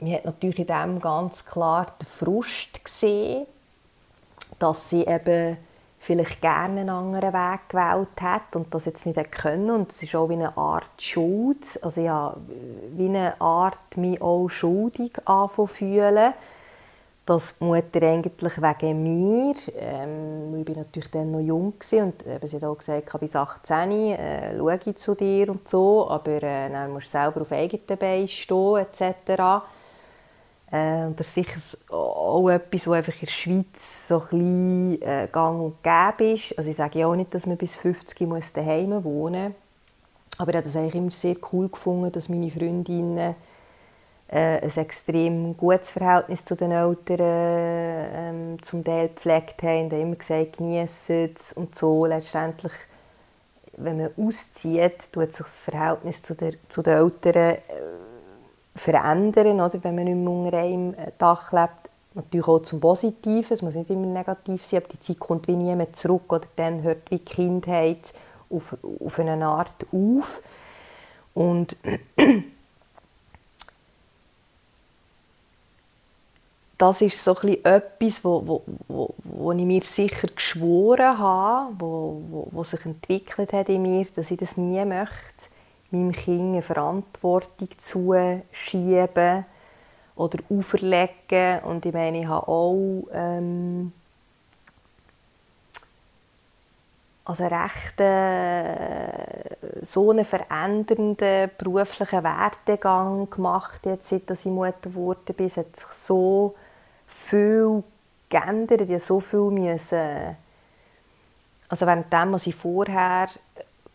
man 0.00 0.12
hat 0.12 0.24
natürlich 0.24 0.60
in 0.60 0.66
dem 0.66 1.00
ganz 1.00 1.44
klar 1.44 1.86
den 2.00 2.06
Frust 2.06 2.84
gesehen, 2.84 3.46
dass 4.58 4.90
sie 4.90 5.06
eben 5.06 5.56
vielleicht 5.98 6.40
gerne 6.40 6.80
einen 6.80 6.90
anderen 6.90 7.32
Weg 7.32 7.68
gewählt 7.68 8.20
hat 8.20 8.56
und 8.56 8.74
das 8.74 8.86
jetzt 8.86 9.04
nicht 9.04 9.32
können. 9.32 9.70
Und 9.70 9.92
es 9.92 10.02
ist 10.02 10.14
auch 10.14 10.28
wie 10.28 10.34
eine 10.34 10.56
Art 10.56 10.90
Schuld, 10.98 11.78
also 11.82 12.00
ja, 12.00 12.34
wie 12.96 13.08
eine 13.08 13.38
Art 13.40 13.96
mich 13.96 14.20
auch 14.20 14.48
schuldig 14.48 15.12
anzufühlen, 15.26 16.32
dass 17.30 17.56
die 17.56 17.64
Mutter 17.64 18.02
eigentlich 18.02 18.60
wegen 18.60 19.02
mir, 19.04 19.54
ähm, 19.78 20.60
ich 20.60 20.68
war 20.68 20.78
natürlich 20.78 21.12
dann 21.12 21.30
noch 21.30 21.38
jung 21.38 21.74
und 21.92 22.26
eben, 22.26 22.48
sie 22.48 22.56
hat 22.56 22.64
auch 22.64 22.76
gesagt, 22.76 23.20
bis 23.20 23.36
18 23.36 23.90
äh, 23.92 24.58
schaue 24.58 24.80
ich 24.84 24.96
zu 24.96 25.14
dir 25.14 25.50
und 25.50 25.68
so, 25.68 26.10
aber 26.10 26.42
äh, 26.42 26.68
dann 26.68 26.92
musst 26.92 27.06
du 27.06 27.10
selber 27.10 27.42
auf 27.42 27.52
eigenen 27.52 27.98
Beinen 27.98 28.26
stehen 28.26 28.78
etc. 28.78 29.62
Äh, 30.72 31.04
und 31.06 31.20
das 31.20 31.28
ist 31.28 31.34
sicher 31.34 31.94
auch 31.94 32.48
etwas, 32.48 32.88
was 32.88 32.94
einfach 32.96 33.14
in 33.14 33.20
der 33.20 33.26
Schweiz 33.30 34.08
so 34.08 34.16
ein 34.16 34.20
bisschen, 34.20 35.02
äh, 35.02 35.28
gang 35.30 35.60
und 35.60 35.82
gäbe 35.84 36.32
ist. 36.32 36.58
Also 36.58 36.68
ich 36.68 36.76
sage 36.76 36.98
ja 36.98 37.06
auch 37.06 37.14
nicht, 37.14 37.32
dass 37.32 37.46
man 37.46 37.56
bis 37.56 37.76
50 37.76 38.22
muss 38.22 38.52
daheim 38.52 39.04
wohnen 39.04 39.50
muss. 39.50 39.54
Aber 40.38 40.50
ich 40.50 40.56
habe 40.56 40.66
das 40.66 40.74
eigentlich 40.74 40.96
immer 40.96 41.10
sehr 41.12 41.36
cool 41.52 41.68
gefunden, 41.68 42.10
dass 42.10 42.28
meine 42.28 42.50
Freundinnen 42.50 43.36
äh, 44.30 44.60
ein 44.60 44.76
extrem 44.76 45.56
gutes 45.56 45.90
Verhältnis 45.90 46.44
zu 46.44 46.54
den 46.54 46.70
Eltern 46.70 47.18
ähm, 47.20 48.62
zum 48.62 48.84
Teil 48.84 49.08
gepflegt 49.08 49.62
haben. 49.62 49.88
Die 49.88 49.96
haben 49.96 50.02
immer 50.02 50.16
gesagt, 50.16 50.58
geniessen 50.58 51.30
es 51.34 51.52
und 51.52 51.74
so. 51.74 52.06
Letztendlich, 52.06 52.72
wenn 53.76 53.96
man 53.96 54.10
auszieht, 54.16 55.12
tut 55.12 55.32
sich 55.32 55.46
das 55.46 55.58
Verhältnis 55.58 56.22
zu, 56.22 56.36
der, 56.36 56.52
zu 56.68 56.82
den 56.82 56.94
Eltern 56.94 57.34
äh, 57.34 57.60
verändern, 58.76 59.60
oder? 59.60 59.82
wenn 59.82 59.96
man 59.96 60.04
nicht 60.04 60.14
mehr 60.14 60.32
unter 60.32 60.58
einem 60.58 60.94
Dach 61.18 61.52
lebt. 61.52 61.90
Natürlich 62.14 62.48
auch 62.48 62.62
zum 62.62 62.80
Positiven, 62.80 63.52
es 63.52 63.62
muss 63.62 63.74
nicht 63.74 63.90
immer 63.90 64.06
negativ 64.06 64.64
sein, 64.64 64.80
aber 64.80 64.88
die 64.88 65.00
Zeit 65.00 65.18
kommt 65.18 65.48
wie 65.48 65.56
nie 65.56 65.74
mehr 65.74 65.92
zurück 65.92 66.32
oder 66.32 66.46
dann 66.56 66.82
hört 66.82 67.10
wie 67.10 67.18
die 67.18 67.24
Kindheit 67.24 68.12
auf, 68.48 68.76
auf 69.04 69.18
eine 69.18 69.44
Art 69.44 69.86
auf. 69.92 70.42
Und 71.34 71.76
das 76.80 77.02
ist 77.02 77.22
so 77.22 77.36
etwas, 77.42 78.24
wo, 78.24 78.46
wo, 78.46 78.62
wo, 78.88 79.14
wo 79.24 79.52
ich 79.52 79.64
mir 79.64 79.82
sicher 79.82 80.28
geschworen 80.28 81.18
habe, 81.18 81.74
wo, 81.78 82.22
wo, 82.30 82.48
wo 82.50 82.64
sich 82.64 82.84
entwickelt 82.86 83.52
hat 83.52 83.68
in 83.68 83.82
mir, 83.82 84.06
dass 84.14 84.30
ich 84.30 84.38
das 84.38 84.56
nie 84.56 84.84
möchte 84.84 85.50
meinem 85.90 86.12
Kind 86.12 86.52
eine 86.52 86.62
Verantwortung 86.62 87.68
zuschieben 87.76 89.44
oder 90.16 90.38
auferlegen. 90.48 91.60
Und 91.64 91.84
ich 91.84 91.92
meine, 91.92 92.20
ich 92.20 92.26
habe 92.26 92.48
auch 92.48 93.04
ähm, 93.12 93.92
also 97.24 97.44
recht 97.44 98.00
äh, 98.00 99.84
so 99.84 100.10
einen 100.10 100.24
verändernden 100.24 101.50
beruflichen 101.58 102.24
Werdegang 102.24 103.28
gemacht, 103.30 103.86
jetzt, 103.86 104.08
seit 104.08 104.30
ich 104.30 104.44
Mutter 104.46 104.74
geworden 104.82 105.34
bin. 105.36 105.46
Es 105.46 105.56
hat 105.56 105.76
sich 105.76 105.88
so 105.88 106.54
viel 107.10 107.82
geändert, 108.28 108.88
ich 108.88 109.02
so 109.02 109.20
viel 109.20 109.50
müssen, 109.50 110.36
also 111.68 111.86
während 111.86 112.12
dem, 112.12 112.32
was 112.32 112.46
ich 112.46 112.54
vorher 112.54 113.28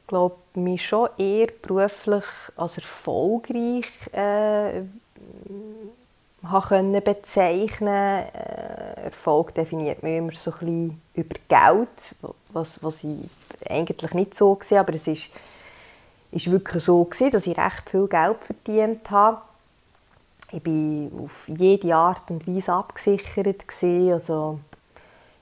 glaube 0.08 0.36
mich 0.54 0.88
schon 0.88 1.10
eher 1.18 1.48
beruflich 1.62 2.24
als 2.56 2.78
erfolgreich 2.78 3.88
äh, 4.14 4.84
können 6.68 7.04
bezeichnen 7.04 7.88
äh, 7.88 9.06
Erfolg 9.06 9.54
definiert 9.56 10.04
man 10.04 10.14
immer 10.14 10.32
so 10.32 10.52
ein 10.52 10.58
bisschen 10.60 11.02
über 11.16 11.36
Geld, 11.48 12.16
was, 12.54 12.82
was 12.84 13.04
ich 13.04 13.30
eigentlich 13.68 14.14
nicht 14.14 14.36
so 14.36 14.54
gesehen 14.56 14.78
aber 14.78 14.94
es 14.94 15.08
ist, 15.08 15.30
ist 16.32 16.52
wirklich 16.52 16.84
so 16.84 17.04
gewesen, 17.04 17.32
dass 17.32 17.48
ich 17.48 17.58
recht 17.58 17.90
viel 17.90 18.08
Geld 18.08 18.38
verdient 18.44 19.10
habe. 19.10 19.42
Ich 20.52 20.62
bin 20.62 21.12
auf 21.24 21.48
jede 21.48 21.96
Art 21.96 22.30
und 22.30 22.48
Weise 22.48 22.74
abgesichert 22.74 23.68
gewesen, 23.68 24.14
also 24.14 24.60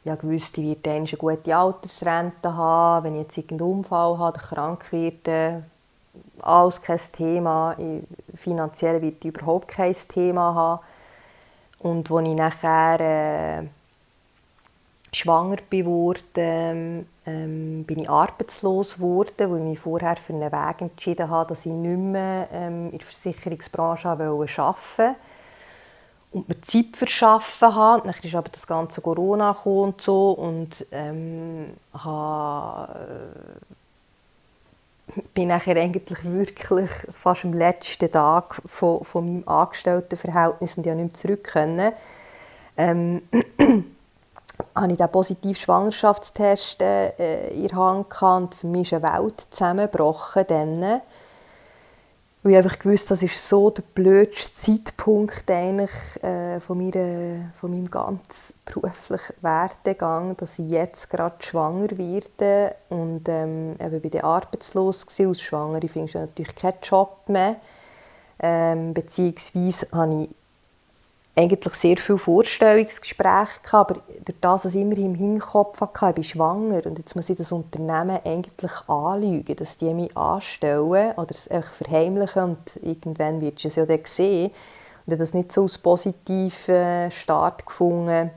ich 0.06 0.24
wusste, 0.24 0.62
ich 0.62 0.68
werde 0.70 0.92
eine 0.92 1.08
gute 1.08 1.56
Altersrente 1.56 2.54
haben, 2.54 3.06
wenn 3.06 3.16
ich 3.16 3.22
jetzt 3.24 3.38
irgendeinen 3.38 3.72
Unfall 3.72 4.18
habe, 4.18 4.40
krank 4.40 4.92
werde, 4.92 5.64
alles 6.42 6.82
kein 6.82 7.00
Thema. 7.12 7.76
Finanziell 8.36 9.02
wird 9.02 9.24
ich 9.24 9.34
überhaupt 9.34 9.68
kein 9.70 9.94
Thema 9.94 10.54
haben. 10.54 10.84
Und 11.80 12.12
als 12.12 12.28
ich 12.28 12.36
nachher 12.36 13.00
äh, 13.00 13.68
schwanger 15.14 15.58
geworden 15.70 17.08
ähm, 17.26 17.86
bin 17.86 18.00
ich 18.00 18.10
arbeitslos 18.10 18.96
geworden, 18.96 19.32
weil 19.38 19.58
ich 19.60 19.64
mich 19.64 19.80
vorher 19.80 20.18
für 20.18 20.34
einen 20.34 20.52
Weg 20.52 20.82
entschieden 20.82 21.30
habe, 21.30 21.50
dass 21.50 21.66
ich 21.66 21.72
nicht 21.72 21.98
mehr 21.98 22.50
ähm, 22.52 22.92
in 22.92 22.98
der 22.98 23.08
Versicherungsbranche 23.08 24.10
arbeiten 24.10 24.32
wollte 24.32 25.16
und 26.34 26.50
mir 26.50 26.62
Zeit 26.62 26.96
verschaffen 26.98 27.76
habe. 27.76 28.08
Dann 28.08 28.16
ist 28.22 28.36
aber 28.36 28.50
das 28.50 28.68
ganze 28.68 29.02
Corona 29.02 29.52
und 29.52 30.02
so 30.02 30.32
und 30.32 30.86
ähm, 30.92 31.68
habe, 31.94 33.00
äh, 35.16 35.22
bin 35.34 35.48
nachher 35.48 35.78
eigentlich 35.78 36.24
wirklich 36.26 36.90
fast 37.14 37.46
am 37.46 37.54
letzten 37.54 38.12
Tag 38.12 38.62
von, 38.66 39.04
von 39.06 39.26
meinem 39.26 39.48
Angestelltenverhältnis 39.48 40.78
und 40.78 40.86
ich 40.86 40.94
nicht 40.94 41.04
mehr 41.06 41.14
zurück 41.14 41.44
können. 41.46 41.94
Ähm, 42.76 43.22
habe 44.76 44.92
ich 44.92 44.98
den 44.98 45.10
positiven 45.10 45.56
Schwangerschaftstest 45.56 46.82
äh, 46.82 47.50
in 47.50 47.68
der 47.68 47.78
Hand 47.78 48.22
und 48.22 48.56
für 48.56 48.68
mich 48.68 48.92
ist 48.92 49.04
eine 49.04 49.14
Welt 49.14 49.48
zusammengebrochen. 49.52 50.46
Dann 50.48 51.02
weil 52.44 52.52
ich 52.52 52.58
einfach 52.58 52.78
gewusst 52.78 53.10
das 53.10 53.24
ist 53.24 53.48
so 53.48 53.70
der 53.70 53.84
blödste 53.96 54.52
Zeitpunkt 54.52 55.50
eigentlich, 55.50 55.92
äh, 56.22 56.60
von, 56.60 56.78
meiner, 56.78 57.52
von 57.56 57.72
meinem 57.72 57.90
ganz 57.90 58.54
beruflichen 58.66 59.36
Werdegang, 59.42 60.36
dass 60.36 60.60
ich 60.60 60.68
jetzt 60.70 61.10
gerade 61.10 61.38
schwanger 61.40 61.98
werde 61.98 62.76
und 62.90 63.30
ähm, 63.30 63.78
eben 63.80 64.02
bin 64.02 64.12
ich 64.14 64.24
arbeitslos 64.24 65.08
gewesen. 65.08 65.30
Als 65.30 65.42
Schwangere 65.42 65.88
findest 65.88 66.16
du 66.16 66.20
natürlich 66.20 66.56
keinen 66.56 66.80
Job 66.84 67.18
mehr. 67.28 67.56
Ähm, 68.40 68.94
beziehungsweise 68.94 69.88
habe 69.94 70.24
ich 70.24 70.36
eigentlich 71.36 71.74
sehr 71.74 71.98
viele 71.98 72.20
Vorstellungsgespräche 72.20 73.62
gehabt, 73.64 73.74
aber 73.74 74.02
durch 74.24 74.38
das, 74.40 74.66
was 74.66 74.76
ich 74.76 74.82
immer 74.82 74.98
im 74.98 75.16
Hinterkopf 75.16 75.82
hatte, 75.82 76.10
ich 76.10 76.16
bin 76.16 76.24
schwanger 76.24 76.86
und 76.86 77.00
jetzt 77.00 77.16
muss 77.16 77.30
ich 77.30 77.38
das 77.38 77.52
Unternehmen 77.52 78.20
eigentlich 78.24 78.72
anlügen, 78.88 79.56
dass 79.56 79.78
die 79.78 79.94
mich 79.94 80.16
anstellen 80.16 81.14
oder 81.16 81.32
es 81.32 81.48
einfach 81.48 81.74
verheimlichen 81.74 82.44
und 82.44 82.80
irgendwann 82.84 83.42
wird 83.42 83.66
es 83.66 83.76
ja 83.76 83.86
dann 83.86 84.00
sehen. 84.06 84.52
Und 85.06 85.14
ich 85.14 85.20
das 85.20 85.34
nicht 85.34 85.52
so 85.52 85.64
als 85.64 85.78
positiven 85.80 87.10
Start 87.10 87.66
gefunden 87.66 88.30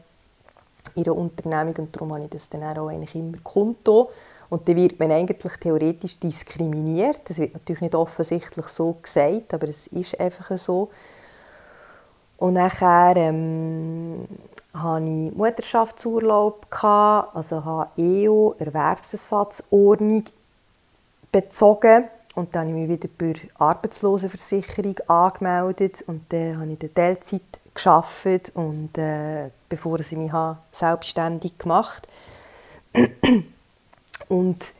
in 0.95 1.05
der 1.05 1.15
Unternehmung 1.15 1.77
und 1.77 1.95
darum 1.95 2.15
habe 2.15 2.25
ich 2.25 2.31
das 2.31 2.49
dann 2.49 2.65
auch 2.79 2.89
eigentlich 2.89 3.15
immer 3.15 3.37
Konto. 3.45 4.11
Und 4.49 4.69
dann 4.69 4.77
wird 4.77 4.99
man 4.99 5.11
eigentlich 5.11 5.53
theoretisch 5.61 6.19
diskriminiert. 6.19 7.29
Das 7.29 7.39
wird 7.39 7.53
natürlich 7.53 7.83
nicht 7.83 7.95
offensichtlich 7.95 8.67
so 8.67 8.97
gesagt, 9.03 9.53
aber 9.53 9.69
es 9.69 9.89
ist 9.89 10.19
einfach 10.19 10.57
so. 10.57 10.89
Und 12.39 12.55
nachher 12.55 13.17
ähm, 13.17 14.27
hatte 14.75 15.05
ich 15.05 15.35
Mutterschaftsurlaub, 15.35 16.67
also 16.83 17.65
habe 17.65 17.91
EU, 17.99 18.53
Erwerbsersatzordnung 18.59 20.25
bezogen. 21.33 22.05
Und 22.35 22.55
dann 22.55 22.69
habe 22.69 22.81
ich 22.81 22.89
mich 22.89 23.03
wieder 23.03 23.09
bei 23.17 23.33
der 23.33 23.43
Arbeitslosenversicherung 23.59 24.99
angemeldet 25.07 26.05
und 26.07 26.25
dann 26.29 26.61
habe 26.61 26.73
ich 26.73 26.83
in 26.83 26.95
Teilzeit 26.95 27.41
gearbeitet 27.75 28.53
und 28.55 28.99
äh, 28.99 29.51
bevor 29.69 30.01
ich 30.01 30.13
mich 30.13 30.33
selbstständig 30.73 31.57
gemacht 31.59 32.07
und 34.29 34.73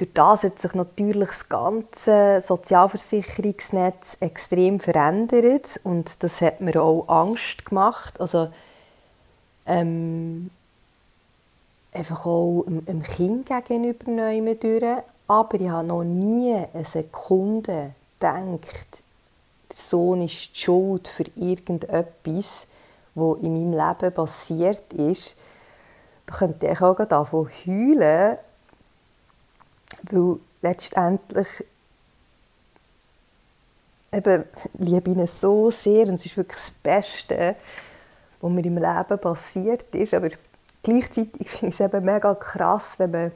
durch 0.00 0.14
das 0.14 0.44
hat 0.44 0.58
sich 0.58 0.74
natürlich 0.74 1.28
das 1.28 1.48
ganze 1.48 2.40
Sozialversicherungsnetz 2.40 4.16
extrem 4.20 4.80
verändert 4.80 5.78
und 5.84 6.22
das 6.22 6.40
hat 6.40 6.62
mir 6.62 6.82
auch 6.82 7.06
Angst 7.08 7.66
gemacht. 7.66 8.18
Also 8.18 8.48
ähm, 9.66 10.50
einfach 11.92 12.24
auch 12.24 12.64
dem 12.66 13.02
Kind 13.02 13.50
gegenüber 13.66 14.10
neu 14.10 14.54
durch. 14.54 15.02
Aber 15.28 15.60
ich 15.60 15.68
habe 15.68 15.86
noch 15.86 16.02
nie 16.02 16.54
eine 16.54 16.84
Sekunde 16.84 17.92
gedacht, 18.18 19.02
der 19.70 19.76
Sohn 19.76 20.22
ist 20.22 20.56
die 20.56 20.60
Schuld 20.60 21.08
für 21.08 21.26
irgendetwas, 21.36 22.66
was 23.14 23.38
in 23.42 23.70
meinem 23.70 23.72
Leben 23.72 24.14
passiert 24.14 24.92
ist. 24.94 25.36
Da 26.24 26.36
könnte 26.36 26.68
ich 26.68 26.80
auch 26.80 26.96
davon 27.04 27.50
heulen 27.66 28.38
weil 30.10 30.36
letztendlich 30.62 31.48
eben, 34.12 34.44
liebe 34.74 35.10
ihn 35.10 35.26
so 35.26 35.70
sehr 35.70 36.06
und 36.06 36.14
es 36.14 36.26
ist 36.26 36.36
wirklich 36.36 36.60
das 36.60 36.70
Beste, 36.70 37.56
was 38.40 38.50
mir 38.50 38.64
im 38.64 38.76
Leben 38.76 39.20
passiert 39.20 39.94
ist. 39.94 40.14
Aber 40.14 40.28
gleichzeitig 40.82 41.48
finde 41.48 41.74
ich 41.74 41.80
es 41.80 41.80
eben 41.80 42.04
mega 42.04 42.34
krass, 42.34 42.98
wenn 42.98 43.10
man 43.10 43.32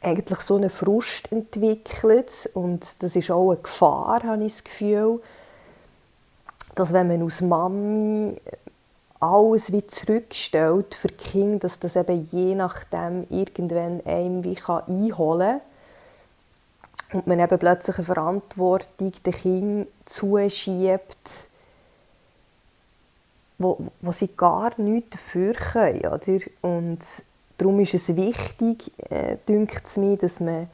eigentlich 0.00 0.40
so 0.40 0.56
einen 0.56 0.70
Frust 0.70 1.30
entwickelt 1.30 2.50
und 2.54 3.02
das 3.02 3.14
ist 3.14 3.30
auch 3.30 3.52
eine 3.52 3.60
Gefahr, 3.60 4.22
habe 4.24 4.44
ich 4.44 4.52
das 4.52 4.64
Gefühl, 4.64 5.20
dass 6.74 6.92
wenn 6.92 7.08
man 7.08 7.22
aus 7.22 7.40
Mami 7.40 8.40
alles 9.22 9.70
wie 9.72 9.86
zurückstellt 9.86 10.94
für 10.94 11.08
die 11.08 11.14
Kinder, 11.14 11.60
dass 11.60 11.78
das 11.78 11.94
eben 11.94 12.24
je 12.24 12.54
nachdem 12.56 13.26
irgendwann 13.30 14.00
einem 14.04 14.42
wie 14.42 14.58
einholen 14.66 15.60
kann 15.60 17.20
und 17.20 17.26
man 17.26 17.38
eben 17.38 17.58
plötzlich 17.58 17.96
eine 17.98 18.04
Verantwortung 18.04 19.12
den 19.24 19.32
Kindern 19.32 19.86
zuschiebt, 20.06 21.46
wo, 23.58 23.78
wo 24.00 24.12
sie 24.12 24.28
gar 24.36 24.72
nichts 24.80 25.10
dafür 25.10 25.54
können. 25.54 26.06
Oder? 26.06 26.40
Und 26.62 27.00
darum 27.58 27.78
ist 27.78 27.94
es 27.94 28.16
wichtig, 28.16 28.92
äh, 29.08 29.36
es 29.84 29.96
mir, 29.96 30.16
dass 30.16 30.40
man 30.40 30.68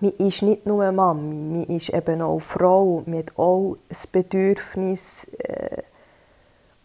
man 0.00 0.12
ist 0.12 0.42
nicht 0.42 0.64
nur 0.64 0.92
Mami, 0.92 1.40
man 1.40 1.76
ist 1.76 1.88
eben 1.88 2.22
auch 2.22 2.38
Frau, 2.38 3.02
man 3.06 3.18
hat 3.18 3.36
auch 3.36 3.76
ein 3.88 3.96
Bedürfnis 4.12 5.24
äh, 5.38 5.82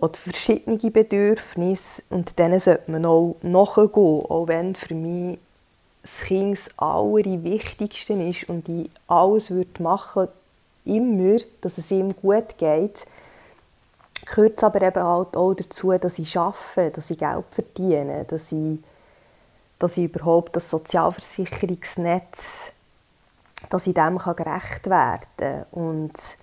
oder 0.04 0.20
verschiedene 0.20 0.78
Bedürfnisse 0.78 2.04
und 2.10 2.38
denen 2.38 2.60
sollte 2.60 2.92
man 2.92 3.06
auch 3.06 3.38
nachgehen, 3.42 3.96
auch 3.96 4.50
wenn 4.50 4.76
für 4.76 4.96
mich 4.96 5.40
das 6.02 6.28
Kind 6.28 6.58
das 6.58 6.78
Allerwichtigste 6.78 8.12
ist 8.12 8.50
und 8.50 8.68
ich 8.68 8.90
alles 9.08 9.50
würde 9.50 9.82
machen 9.82 10.28
immer, 10.84 11.38
dass 11.62 11.78
es 11.78 11.90
ihm 11.92 12.14
gut 12.14 12.58
geht, 12.58 13.06
gehört 14.26 14.58
es 14.58 14.64
aber 14.66 14.82
eben 14.82 15.02
halt 15.02 15.38
auch 15.38 15.54
dazu, 15.54 15.98
dass 15.98 16.20
ich 16.20 16.38
arbeite, 16.38 16.92
dass 16.92 17.10
ich 17.10 17.18
Geld 17.18 17.46
verdiene, 17.52 18.26
dass 18.26 18.52
ich, 18.52 18.80
dass 19.80 19.96
ich 19.96 20.04
überhaupt 20.04 20.58
das 20.58 20.70
Sozialversicherungsnetz, 20.70 22.74
dass 23.70 23.88
ich 23.88 23.94
dem 23.94 24.18
gerecht 24.18 24.90
werden 24.90 25.28
kann. 25.38 25.66
Und 25.72 26.38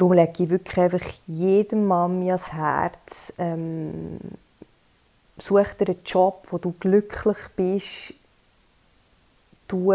darum 0.00 0.14
lege 0.14 0.44
ich 0.44 0.48
wirklich 0.48 0.78
einfach 0.78 1.12
jedem 1.26 1.86
Mami 1.86 2.30
ans 2.30 2.52
Herz, 2.52 3.32
ähm, 3.38 4.18
such 5.38 5.74
dir 5.74 5.88
einen 5.88 6.02
Job, 6.04 6.46
wo 6.50 6.58
du 6.58 6.72
glücklich 6.72 7.36
bist, 7.54 8.14
du 9.68 9.92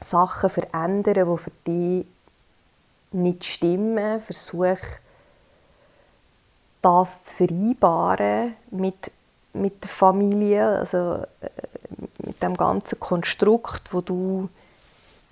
Sachen 0.00 0.50
verändern, 0.50 1.14
die 1.14 1.42
für 1.42 1.50
dich 1.66 2.06
nicht 3.12 3.44
stimmen. 3.44 4.20
Versuch, 4.20 4.78
das 6.82 7.22
zu 7.22 7.36
vereinbaren 7.36 8.54
mit, 8.70 9.10
mit 9.52 9.82
der 9.82 9.88
Familie, 9.88 10.66
also 10.66 11.24
äh, 11.40 11.50
mit 12.18 12.42
dem 12.42 12.56
ganzen 12.56 12.98
Konstrukt, 13.00 13.92
wo 13.92 14.00
du 14.00 14.48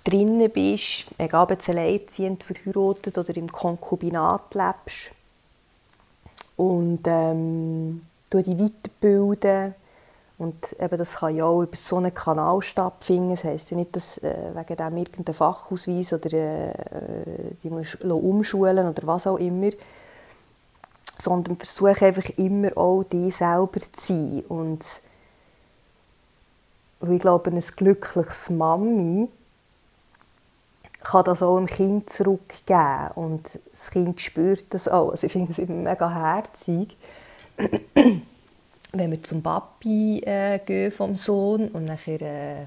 drinnen 0.03 0.49
bist, 0.49 1.05
egal 1.17 1.43
ob 1.51 1.63
du 1.63 1.71
alleinziehend, 1.71 2.43
verheiratet 2.43 3.17
oder 3.17 3.35
im 3.35 3.51
Konkubinat 3.51 4.55
lebst. 4.55 5.11
Und 6.57 7.01
ähm, 7.05 8.01
dich 8.31 8.47
weiterbilden. 8.47 9.75
Und 10.37 10.75
eben, 10.79 10.97
das 10.97 11.17
kann 11.17 11.35
ja 11.35 11.45
auch 11.45 11.61
über 11.61 11.77
so 11.77 11.97
einen 11.97 12.13
Kanal 12.13 12.61
stattfinden. 12.61 13.31
Das 13.31 13.43
heisst 13.43 13.69
ja 13.69 13.77
nicht, 13.77 13.95
dass 13.95 14.17
äh, 14.19 14.55
wegen 14.55 14.75
dem 14.75 14.97
irgendein 14.97 15.35
Fachausweis 15.35 16.13
oder 16.13 16.33
äh, 16.33 16.73
die 17.63 17.69
musst 17.69 18.03
umschulen 18.03 18.87
oder 18.87 19.05
was 19.05 19.27
auch 19.27 19.37
immer. 19.37 19.69
Sondern 21.19 21.57
versuche 21.57 22.05
einfach 22.05 22.27
immer 22.37 22.75
auch 22.75 23.03
dich 23.03 23.35
selber 23.35 23.79
zu 23.79 24.13
sein. 24.13 24.43
Und 24.47 24.83
ich 27.07 27.19
glaube, 27.19 27.51
ein 27.51 27.59
glückliches 27.59 28.49
Mami 28.49 29.29
kann 31.03 31.25
das 31.25 31.41
auch 31.43 31.57
dem 31.57 31.67
Kind 31.67 32.09
zurückgeben. 32.09 33.09
Und 33.15 33.59
das 33.71 33.91
Kind 33.91 34.21
spürt 34.21 34.73
das 34.73 34.87
auch. 34.87 35.11
Also 35.11 35.27
ich 35.27 35.33
finde 35.33 35.51
es 35.51 35.67
mega 35.69 36.09
herzig 36.09 36.95
wenn 38.93 39.11
wir 39.11 39.23
zum 39.23 39.41
Papi 39.41 40.19
äh, 40.19 40.59
gehen 40.59 40.91
vom 40.91 41.15
Sohn 41.15 41.69
und 41.69 41.85
nachher 41.85 42.21
äh, 42.21 42.61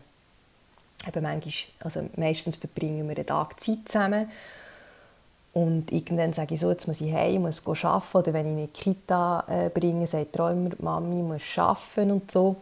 eben 1.06 1.22
manchmal, 1.22 1.52
also 1.80 2.08
meistens 2.16 2.56
verbringen 2.56 3.08
wir 3.08 3.16
einen 3.16 3.26
Tag 3.26 3.60
Zeit 3.60 3.86
zusammen 3.86 4.30
und 5.52 5.92
irgendwann 5.92 6.32
sage 6.32 6.54
ich 6.54 6.60
so, 6.60 6.70
jetzt 6.70 6.88
muss 6.88 7.00
ich 7.00 7.12
heim, 7.12 7.42
muss 7.42 7.62
arbeiten 7.66 8.16
oder 8.16 8.32
wenn 8.32 8.46
ich 8.46 8.58
eine 8.58 8.68
Kita 8.68 9.44
äh, 9.48 9.68
bringe, 9.68 10.06
sagt 10.06 10.36
er 10.36 10.50
immer, 10.50 10.70
Mami 10.78 11.22
muss 11.22 11.42
arbeiten 11.56 12.10
und 12.10 12.30
so. 12.30 12.56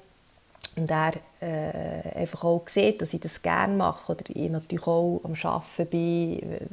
Und 0.75 0.91
er 0.91 1.12
äh, 1.41 2.20
einfach 2.20 2.45
auch 2.45 2.66
sieht, 2.66 3.03
dass 3.03 3.12
ich 3.12 3.20
das 3.20 3.43
gerne 3.43 3.77
mache 3.77 4.12
oder 4.12 4.25
ich 4.29 4.49
natürlich 4.49 4.87
auch 4.87 5.20
am 5.23 5.35
Arbeiten 5.43 5.87
bin, 5.91 6.68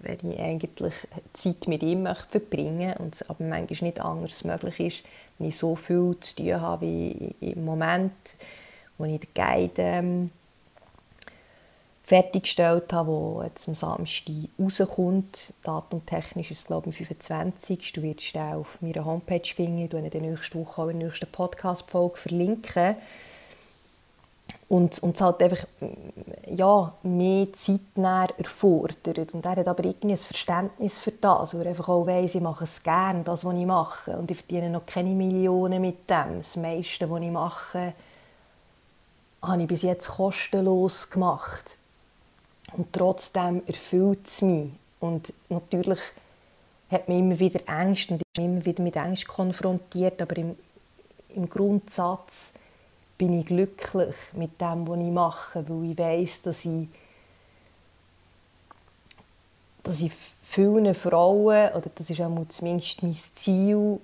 wenn 0.00 0.32
ich 0.32 0.38
eigentlich 0.38 0.92
Zeit 1.32 1.66
mit 1.66 1.82
ihm 1.82 2.02
möchte 2.02 2.26
verbringen 2.38 2.88
möchte 2.88 3.02
und 3.02 3.14
es 3.14 3.30
aber 3.30 3.44
manchmal 3.44 3.88
nicht 3.88 4.00
anders 4.00 4.44
möglich 4.44 4.80
ist, 4.80 5.04
wenn 5.38 5.48
ich 5.48 5.56
so 5.56 5.74
viel 5.76 6.14
zu 6.20 6.36
tun 6.36 6.60
habe 6.60 6.86
wie 6.86 7.34
im 7.40 7.64
Moment, 7.64 8.12
wo 8.98 9.04
ich 9.06 9.20
den 9.20 9.30
Guide 9.34 9.72
ähm, 9.78 10.30
fertiggestellt 12.12 12.92
habe, 12.92 13.10
wo 13.10 13.42
jetzt 13.42 13.66
am 13.66 13.74
Samstag 13.74 14.34
rauskommt. 14.58 15.54
Datumtechnisch 15.62 16.50
ist 16.50 16.58
es, 16.58 16.66
glaube 16.66 16.90
ich, 16.90 17.00
am 17.00 17.06
25. 17.06 17.94
Du 17.94 18.02
wirst 18.02 18.34
den 18.34 18.52
auf 18.52 18.82
meiner 18.82 19.06
Homepage 19.06 19.46
finden. 19.46 19.78
Ich 19.78 19.92
werde 19.94 20.08
in 20.08 20.10
der 20.10 20.20
nächsten 20.20 20.60
Woche 20.60 20.82
auch 20.82 20.88
in 20.88 20.98
der 20.98 21.08
nächsten 21.08 21.32
Podcast-Folge 21.32 22.18
verlinken. 22.18 22.96
Und, 24.68 24.98
und 24.98 25.14
es 25.14 25.22
halt 25.22 25.42
einfach 25.42 25.66
ja, 26.54 26.92
mehr 27.02 27.50
zeitnah 27.54 28.26
erfordert. 28.36 29.32
Und 29.32 29.46
er 29.46 29.56
hat 29.56 29.68
aber 29.68 29.82
irgendwie 29.82 30.12
ein 30.12 30.18
Verständnis 30.18 31.00
für 31.00 31.12
das, 31.12 31.54
weil 31.54 31.62
er 31.62 31.70
einfach 31.70 31.88
auch 31.88 32.06
weiss, 32.06 32.34
ich 32.34 32.42
mache 32.42 32.64
es 32.64 32.82
gerne, 32.82 33.22
das, 33.22 33.42
was 33.42 33.54
ich 33.54 33.64
mache. 33.64 34.10
Und 34.18 34.30
ich 34.30 34.36
verdiene 34.36 34.68
noch 34.68 34.84
keine 34.84 35.14
Millionen 35.14 35.80
mit 35.80 36.10
dem. 36.10 36.38
Das 36.42 36.56
meiste, 36.56 37.08
was 37.08 37.22
ich 37.22 37.30
mache, 37.30 37.94
habe 39.40 39.62
ich 39.62 39.68
bis 39.68 39.80
jetzt 39.80 40.08
kostenlos 40.08 41.08
gemacht. 41.08 41.78
Und 42.74 42.92
trotzdem 42.92 43.62
erfüllt 43.66 44.26
es 44.26 44.42
mich. 44.42 44.70
Und 45.00 45.32
natürlich 45.48 45.98
hat 46.90 47.08
man 47.08 47.18
immer 47.18 47.38
wieder 47.38 47.60
Ängste 47.66 48.14
und 48.14 48.22
ist 48.22 48.44
immer 48.44 48.64
wieder 48.64 48.82
mit 48.82 48.96
Ängsten 48.96 49.28
konfrontiert, 49.28 50.20
aber 50.22 50.36
im, 50.36 50.56
im 51.34 51.48
Grundsatz 51.48 52.52
bin 53.18 53.40
ich 53.40 53.46
glücklich 53.46 54.14
mit 54.32 54.60
dem, 54.60 54.86
was 54.86 54.98
ich 54.98 55.12
mache, 55.12 55.68
weil 55.68 55.90
ich 55.90 55.98
weiß, 55.98 56.42
dass 56.42 56.64
ich, 56.64 56.88
dass 59.82 60.00
ich 60.00 60.12
vielen 60.42 60.94
Frauen, 60.94 61.72
oder 61.72 61.90
das 61.94 62.10
ist 62.10 62.20
auch 62.20 62.44
zumindest 62.48 63.02
mein 63.02 63.14
Ziel, 63.14 63.98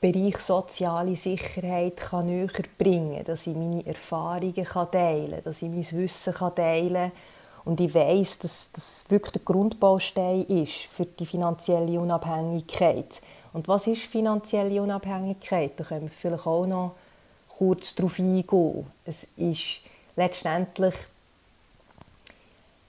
Bereich 0.00 0.38
soziale 0.38 1.16
Sicherheit 1.16 1.96
kann 1.96 2.26
näher 2.26 2.48
bringen 2.78 3.16
kann, 3.16 3.24
dass 3.24 3.46
ich 3.46 3.56
meine 3.56 3.86
Erfahrungen 3.86 4.54
teilen 4.54 5.30
kann, 5.30 5.42
dass 5.44 5.62
ich 5.62 5.68
mein 5.68 5.90
Wissen 5.90 6.34
teilen 6.34 6.94
kann. 6.94 7.12
Und 7.64 7.80
ich 7.80 7.94
weiß, 7.94 8.38
dass 8.38 8.70
das 8.72 9.04
wirklich 9.08 9.32
der 9.32 9.42
Grundbaustein 9.42 10.44
ist 10.44 10.84
für 10.94 11.04
die 11.04 11.26
finanzielle 11.26 11.98
Unabhängigkeit. 11.98 13.20
Und 13.52 13.66
was 13.66 13.86
ist 13.88 14.02
finanzielle 14.02 14.80
Unabhängigkeit? 14.80 15.72
Da 15.76 15.84
können 15.84 16.02
wir 16.02 16.10
vielleicht 16.10 16.46
auch 16.46 16.66
noch 16.66 16.92
kurz 17.48 17.94
darauf 17.94 18.18
eingehen. 18.18 18.86
Es 19.04 19.26
ist 19.36 19.80
letztendlich, 20.14 20.94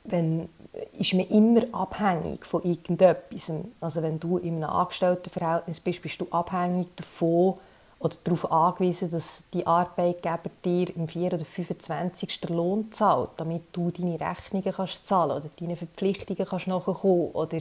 wenn, 0.03 0.49
ist 0.97 1.13
man 1.13 1.27
immer 1.27 1.63
abhängig 1.71 2.45
von 2.45 2.63
irgendetwas. 2.63 3.51
Also 3.81 4.01
wenn 4.01 4.19
du 4.19 4.37
in 4.37 4.55
einem 4.55 4.69
Angestelltenverhältnis 4.69 5.79
bist, 5.79 6.01
bist 6.01 6.21
du 6.21 6.27
abhängig 6.31 6.87
davon 6.95 7.55
oder 7.99 8.15
darauf 8.23 8.51
angewiesen, 8.51 9.09
dass 9.11 9.43
die 9.53 9.65
Arbeitgeber 9.65 10.51
dir 10.63 10.95
im 10.95 11.07
4. 11.07 11.33
oder 11.33 11.45
25. 11.45 12.41
den 12.41 12.55
Lohn 12.55 12.91
zahlt, 12.91 13.31
damit 13.37 13.63
du 13.71 13.91
deine 13.91 14.19
Rechnungen 14.19 14.71
kannst 14.71 15.07
zahlen 15.07 15.31
oder 15.31 15.49
deine 15.59 15.75
Verpflichtungen 15.75 16.45
kannst 16.47 16.67
nachkommen 16.67 17.31
oder 17.31 17.59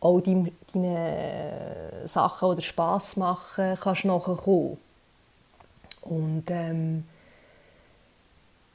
auch 0.00 0.20
deine, 0.20 0.52
deine 0.74 2.02
Sachen 2.04 2.48
oder 2.48 2.60
Spass 2.60 3.16
machen 3.16 3.76
kannst 3.80 4.04
nachkommen. 4.04 4.76
Und 6.02 6.44
ähm, 6.50 7.04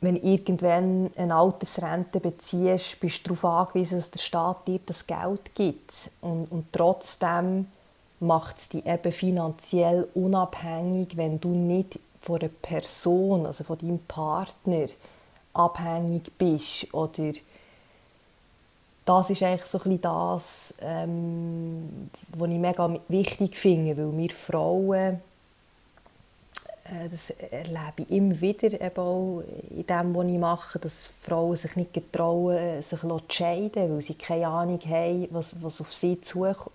wenn 0.02 0.16
irgendwann 0.16 1.12
eine 1.16 1.36
Altersrente 1.36 2.20
beziehst, 2.20 3.00
bist 3.00 3.20
du 3.28 3.36
darauf 3.36 3.46
angewiesen, 3.46 3.98
dass 3.98 4.12
der 4.12 4.20
Staat 4.20 4.68
dir 4.68 4.80
das 4.86 5.06
Geld 5.06 5.54
gibt. 5.54 6.10
Und, 6.22 6.52
und 6.52 6.66
trotzdem 6.72 7.68
macht 8.20 8.58
es 8.58 8.70
dich 8.70 8.86
eben 8.86 9.12
finanziell 9.12 10.08
unabhängig, 10.16 11.18
wenn 11.18 11.40
du 11.40 11.50
nicht 11.50 12.00
von 12.22 12.40
einer 12.40 12.50
Person, 12.50 13.46
also 13.46 13.64
von 13.64 13.78
deinem 13.78 14.00
Partner, 14.00 14.88
abhängig 15.54 16.32
bist 16.38 16.94
oder 16.94 17.34
das 19.04 19.30
ist 19.30 19.44
eigentlich 19.44 19.66
so 19.66 19.82
ein 19.84 20.00
das, 20.00 20.74
ähm, 20.80 22.10
was 22.38 22.50
ich 22.50 22.58
mega 22.58 22.98
wichtig 23.10 23.58
finde, 23.58 23.98
weil 23.98 24.18
wir 24.18 24.30
Frauen, 24.30 25.22
das 27.10 27.30
erlebe 27.30 28.04
ich 28.04 28.12
immer 28.12 28.42
wieder 28.42 28.82
eben 28.82 28.98
auch 28.98 29.44
in 29.70 29.86
dem, 29.86 30.16
was 30.16 30.26
ich 30.26 30.38
mache, 30.38 30.80
dass 30.80 31.10
Frauen 31.22 31.56
sich 31.56 31.76
nicht 31.78 31.94
getrauen, 31.94 32.82
sich 32.82 33.00
zu 33.00 33.22
scheiden, 33.30 33.94
weil 33.94 34.02
sie 34.02 34.16
keine 34.16 34.48
Ahnung 34.48 34.80
haben, 34.86 35.28
was, 35.32 35.56
was 35.62 35.80
auf 35.80 35.94
sie 35.94 36.20
zukommt 36.20 36.72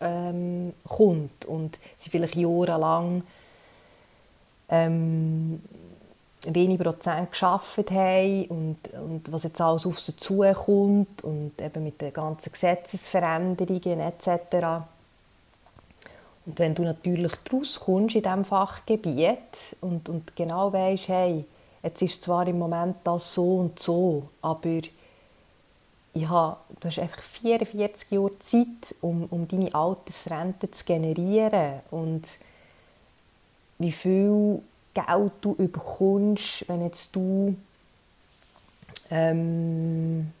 ähm, 0.00 0.72
und 1.46 1.78
sie 1.98 2.10
vielleicht 2.10 2.36
jahrelang 2.36 3.22
ähm, 4.70 5.62
wenig 6.46 6.78
Prozent 6.78 7.30
geschafft 7.30 7.90
haben 7.90 8.46
und, 8.46 8.76
und 8.94 9.30
was 9.30 9.42
jetzt 9.42 9.60
alles 9.60 9.86
auf 9.86 10.00
sie 10.00 10.16
zukommt 10.16 11.22
und 11.22 11.60
eben 11.60 11.84
mit 11.84 12.00
den 12.00 12.12
ganzen 12.12 12.50
Gesetzesveränderungen 12.50 14.00
etc. 14.00 14.84
Und 16.50 16.58
wenn 16.58 16.74
du 16.74 16.82
natürlich 16.82 17.30
daraus 17.44 17.78
kommst 17.78 18.16
in 18.16 18.22
diesem 18.24 18.44
Fachgebiet 18.44 19.76
und, 19.80 20.08
und 20.08 20.34
genau 20.34 20.72
weißt, 20.72 21.06
hey, 21.06 21.44
jetzt 21.80 22.02
ist 22.02 22.24
zwar 22.24 22.44
im 22.48 22.58
Moment 22.58 22.96
das 23.04 23.34
so 23.34 23.58
und 23.58 23.78
so, 23.78 24.28
aber 24.42 24.80
ich 26.12 26.28
habe, 26.28 26.56
du 26.80 26.88
hast 26.88 26.98
einfach 26.98 27.22
44 27.22 28.10
Jahre 28.10 28.36
Zeit, 28.40 28.96
um, 29.00 29.26
um 29.26 29.46
deine 29.46 29.72
Altersrente 29.72 30.68
zu 30.72 30.84
generieren. 30.84 31.82
Und 31.92 32.22
wie 33.78 33.92
viel 33.92 34.60
Geld 34.92 35.32
du 35.42 35.54
bekommst, 35.54 36.68
wenn 36.68 36.82
jetzt 36.82 37.14
du 37.14 37.54
ähm, 39.08 40.32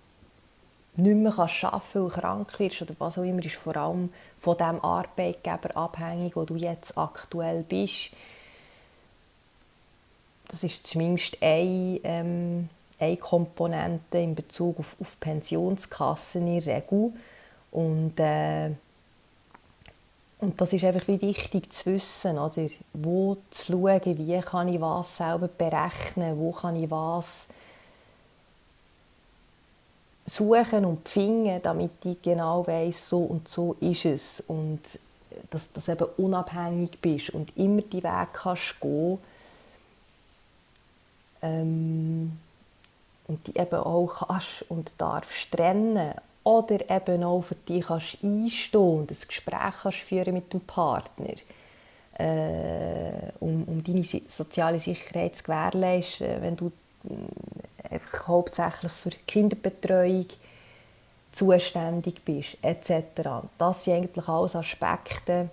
nicht 1.00 1.16
mehr 1.16 1.32
kannst 1.32 1.64
arbeiten 1.64 1.98
und 1.98 2.12
krank 2.12 2.58
wirst 2.58 2.82
oder 2.82 2.94
was 2.98 3.18
auch 3.18 3.22
immer, 3.22 3.44
ist 3.44 3.56
vor 3.56 3.76
allem 3.76 4.12
von 4.38 4.56
dem 4.56 4.82
Arbeitgeber 4.84 5.76
abhängig, 5.76 6.36
wo 6.36 6.44
du 6.44 6.56
jetzt 6.56 6.96
aktuell 6.96 7.62
bist. 7.62 8.10
Das 10.48 10.62
ist 10.62 10.86
zumindest 10.86 11.38
eine, 11.40 12.00
ähm, 12.02 12.68
eine 12.98 13.16
Komponente 13.16 14.18
in 14.18 14.34
Bezug 14.34 14.80
auf, 14.80 14.96
auf 15.00 15.18
Pensionskassen 15.20 16.46
in 16.46 16.60
der 16.60 16.76
Regel. 16.76 17.12
Und 17.70 18.18
äh, 18.18 18.70
und 20.40 20.58
das 20.58 20.72
ist 20.72 20.84
einfach 20.84 21.06
wie 21.06 21.20
wichtig 21.20 21.70
zu 21.70 21.92
wissen, 21.92 22.38
oder? 22.38 22.66
wo 22.94 23.36
zu 23.50 23.72
schauen, 23.72 24.18
wie 24.18 24.40
kann 24.40 24.68
ich 24.68 24.80
was 24.80 25.18
selber 25.18 25.48
berechnen, 25.48 26.38
wo 26.38 26.50
kann 26.50 26.82
ich 26.82 26.90
was 26.90 27.46
suchen 30.30 30.84
und 30.84 31.08
finden, 31.08 31.60
damit 31.62 32.04
ich 32.04 32.22
genau 32.22 32.66
weiß, 32.66 33.08
so 33.08 33.18
und 33.20 33.48
so 33.48 33.76
ist 33.80 34.04
es. 34.04 34.42
Und 34.46 34.80
dass 35.50 35.72
du 35.72 35.92
eben 35.92 36.06
unabhängig 36.16 37.00
bist 37.00 37.30
und 37.30 37.56
immer 37.56 37.82
die 37.82 38.02
Weg 38.02 38.28
kannst 38.32 38.80
gehen. 38.80 39.18
Ähm, 41.42 42.38
und 43.26 43.46
die 43.46 43.58
eben 43.58 43.74
auch 43.74 44.26
kannst 44.26 44.64
und 44.68 44.92
darfst 44.98 45.52
trennen. 45.52 46.14
Oder 46.42 46.90
eben 46.90 47.22
auch 47.22 47.42
für 47.42 47.54
dich 47.54 47.86
kannst 47.86 48.18
einstehen 48.22 48.80
und 48.80 49.10
ein 49.10 49.16
Gespräch 49.26 49.74
kannst 49.82 49.98
führen 49.98 50.34
mit 50.34 50.52
dem 50.52 50.60
Partner, 50.60 51.34
äh, 52.18 53.32
um, 53.40 53.64
um 53.64 53.84
deine 53.84 54.04
soziale 54.26 54.78
Sicherheit 54.78 55.36
zu 55.36 55.44
gewährleisten, 55.44 56.40
wenn 56.40 56.56
du 56.56 56.72
äh, 57.04 57.10
einfach 57.90 58.28
hauptsächlich 58.28 58.92
für 58.92 59.10
Kinderbetreuung 59.26 60.26
zuständig 61.32 62.24
bist, 62.24 62.56
etc. 62.62 63.02
Das 63.58 63.84
sind 63.84 63.94
eigentlich 63.94 64.28
alles 64.28 64.56
Aspekte, 64.56 65.48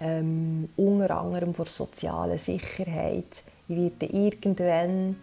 ähm, 0.00 0.68
unter 0.76 1.18
anderem 1.18 1.54
von 1.54 1.66
sozialer 1.66 2.38
Sicherheit. 2.38 3.42
Ich 3.68 3.76
werde 3.76 4.06
irgendwann 4.06 5.16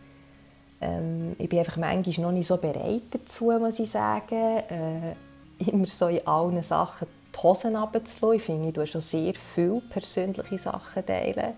ähm, 0.82 1.36
ich 1.40 1.50
bin 1.50 1.60
einfach 1.60 1.78
manchmal 1.78 2.28
noch 2.28 2.32
nicht 2.32 2.48
so 2.48 2.58
bereit 2.58 3.04
dazu, 3.12 3.52
muss 3.52 3.80
ich 3.80 3.90
sagen, 3.90 4.60
äh, 4.70 5.16
immer 5.72 5.88
so 5.88 6.08
in 6.08 6.26
allen 6.28 6.62
Sachen 6.64 7.08
die 7.34 7.40
Hosen 7.42 7.76
runterzulassen. 7.76 8.34
Ich 8.38 8.44
finde, 8.44 8.72
du 8.72 8.82
hast 8.82 8.92
schon 8.92 9.02
sehr 9.02 9.34
viele 9.56 9.82
persönliche 9.90 10.58
Sachen 10.58 11.06
teilen. 11.06 11.54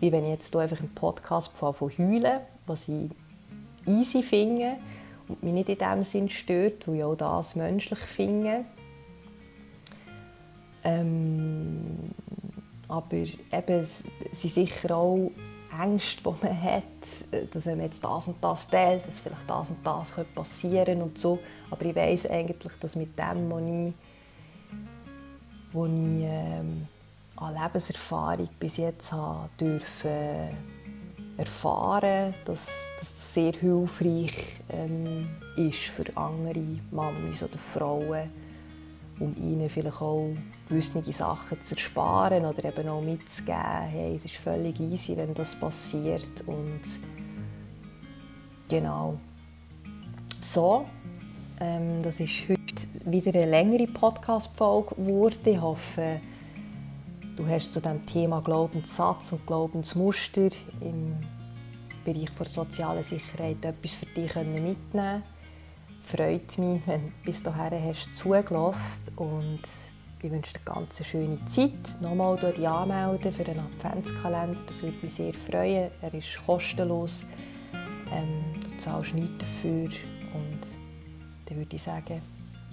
Wie 0.00 0.10
wenn 0.10 0.24
ich 0.24 0.30
jetzt 0.30 0.52
hier 0.52 0.60
einfach 0.60 0.80
im 0.80 0.94
Podcast 0.94 1.50
von 1.52 1.74
heulen, 1.80 2.40
was 2.66 2.88
ich 2.88 3.10
easy 3.90 4.22
finde 4.22 4.76
und 5.28 5.42
mich 5.42 5.52
nicht 5.52 5.68
in 5.68 5.78
dem 5.78 6.04
Sinn 6.04 6.28
stört, 6.28 6.86
weil 6.86 6.96
ich 6.96 7.04
auch 7.04 7.16
das 7.16 7.54
menschlich 7.54 7.98
finde. 7.98 8.64
Ähm, 10.82 12.10
aber 12.88 13.16
eben, 13.16 13.32
es 13.52 14.02
sind 14.32 14.52
sicher 14.52 14.96
auch 14.96 15.30
Ängste, 15.78 16.22
die 16.22 16.46
man 16.46 16.62
hat, 16.62 17.52
dass 17.52 17.66
wenn 17.66 17.76
man 17.76 17.86
jetzt 17.86 18.02
das 18.02 18.28
und 18.28 18.42
das 18.42 18.68
teilt, 18.68 19.06
dass 19.06 19.18
vielleicht 19.18 19.48
das 19.48 19.70
und 19.70 19.86
das 19.86 20.10
passieren 20.34 20.84
könnte 20.84 21.04
und 21.04 21.18
so. 21.18 21.38
Aber 21.70 21.84
ich 21.84 21.94
weiß 21.94 22.26
eigentlich, 22.26 22.72
dass 22.80 22.96
mit 22.96 23.16
dem, 23.18 23.50
was 23.50 23.62
ich, 23.62 23.94
was 25.72 25.88
ich 25.88 26.24
ähm, 26.24 26.88
an 27.36 27.54
Lebenserfahrung 27.54 28.48
bis 28.58 28.76
jetzt 28.78 29.12
habe 29.12 29.48
dürfen 29.58 30.48
erfahren, 31.40 32.34
dass, 32.44 32.66
dass 32.98 33.14
das 33.14 33.34
sehr 33.34 33.52
hilfreich 33.52 34.32
ähm, 34.70 35.28
ist 35.56 35.78
für 35.78 36.04
andere 36.16 36.62
Mamis 36.90 37.42
oder 37.42 37.58
Frauen, 37.72 38.30
um 39.18 39.34
ihnen 39.36 39.68
vielleicht 39.68 40.00
auch 40.00 40.30
gewisse 40.68 41.02
Sachen 41.12 41.62
zu 41.62 41.74
ersparen 41.74 42.44
oder 42.44 42.64
eben 42.64 42.88
auch 42.88 43.02
mitzugeben, 43.02 43.88
hey, 43.90 44.16
es 44.16 44.24
ist 44.24 44.36
völlig 44.36 44.78
easy, 44.80 45.16
wenn 45.16 45.34
das 45.34 45.54
passiert 45.54 46.44
und 46.46 46.80
genau. 48.68 49.18
So, 50.40 50.86
ähm, 51.60 52.02
das 52.02 52.20
ist 52.20 52.48
heute 52.48 52.86
wieder 53.04 53.38
eine 53.38 53.50
längere 53.50 53.86
Podcast-Folge 53.86 54.94
geworden. 54.94 55.38
Ich 55.44 55.60
hoffe, 55.60 56.20
du 57.40 57.48
hast 57.48 57.72
zu 57.72 57.80
dem 57.80 58.04
Thema 58.04 58.42
Glaubenssatz 58.42 59.32
und 59.32 59.46
Glaubensmuster 59.46 60.50
im 60.80 61.16
Bereich 62.04 62.30
der 62.38 62.46
sozialen 62.46 63.02
Sicherheit 63.02 63.64
etwas 63.64 63.94
für 63.94 64.06
dich 64.06 64.34
mitnehmen 64.34 64.76
können 64.90 65.22
freut 66.02 66.58
mich, 66.58 66.82
wenn 66.86 67.06
du 67.06 67.12
bis 67.24 67.42
dahin 67.42 67.84
hast 67.84 68.16
zugelassen 68.16 69.12
und 69.16 69.60
ich 70.22 70.30
wünsche 70.30 70.52
dir 70.52 70.60
eine 70.66 70.74
ganz 70.74 71.06
schöne 71.06 71.38
Zeit. 71.46 72.02
Nochmal 72.02 72.36
dort 72.40 72.58
anmelden 72.58 73.32
für 73.32 73.46
einen 73.46 73.60
Adventskalender, 73.60 74.58
das 74.66 74.82
würde 74.82 74.96
mich 75.02 75.14
sehr 75.14 75.32
freuen. 75.32 75.90
Er 76.02 76.12
ist 76.12 76.44
kostenlos, 76.44 77.24
ähm, 78.12 78.42
du 78.60 78.78
zahlst 78.78 79.14
nichts 79.14 79.38
dafür 79.38 79.88
und 80.34 80.60
dann 81.46 81.56
würde 81.58 81.76
ich 81.76 81.82
sagen, 81.82 82.20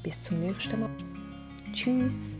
bis 0.03 0.19
zum 0.19 0.39
nächsten 0.41 0.79
Mal. 0.79 0.89
Tschüss! 1.71 2.36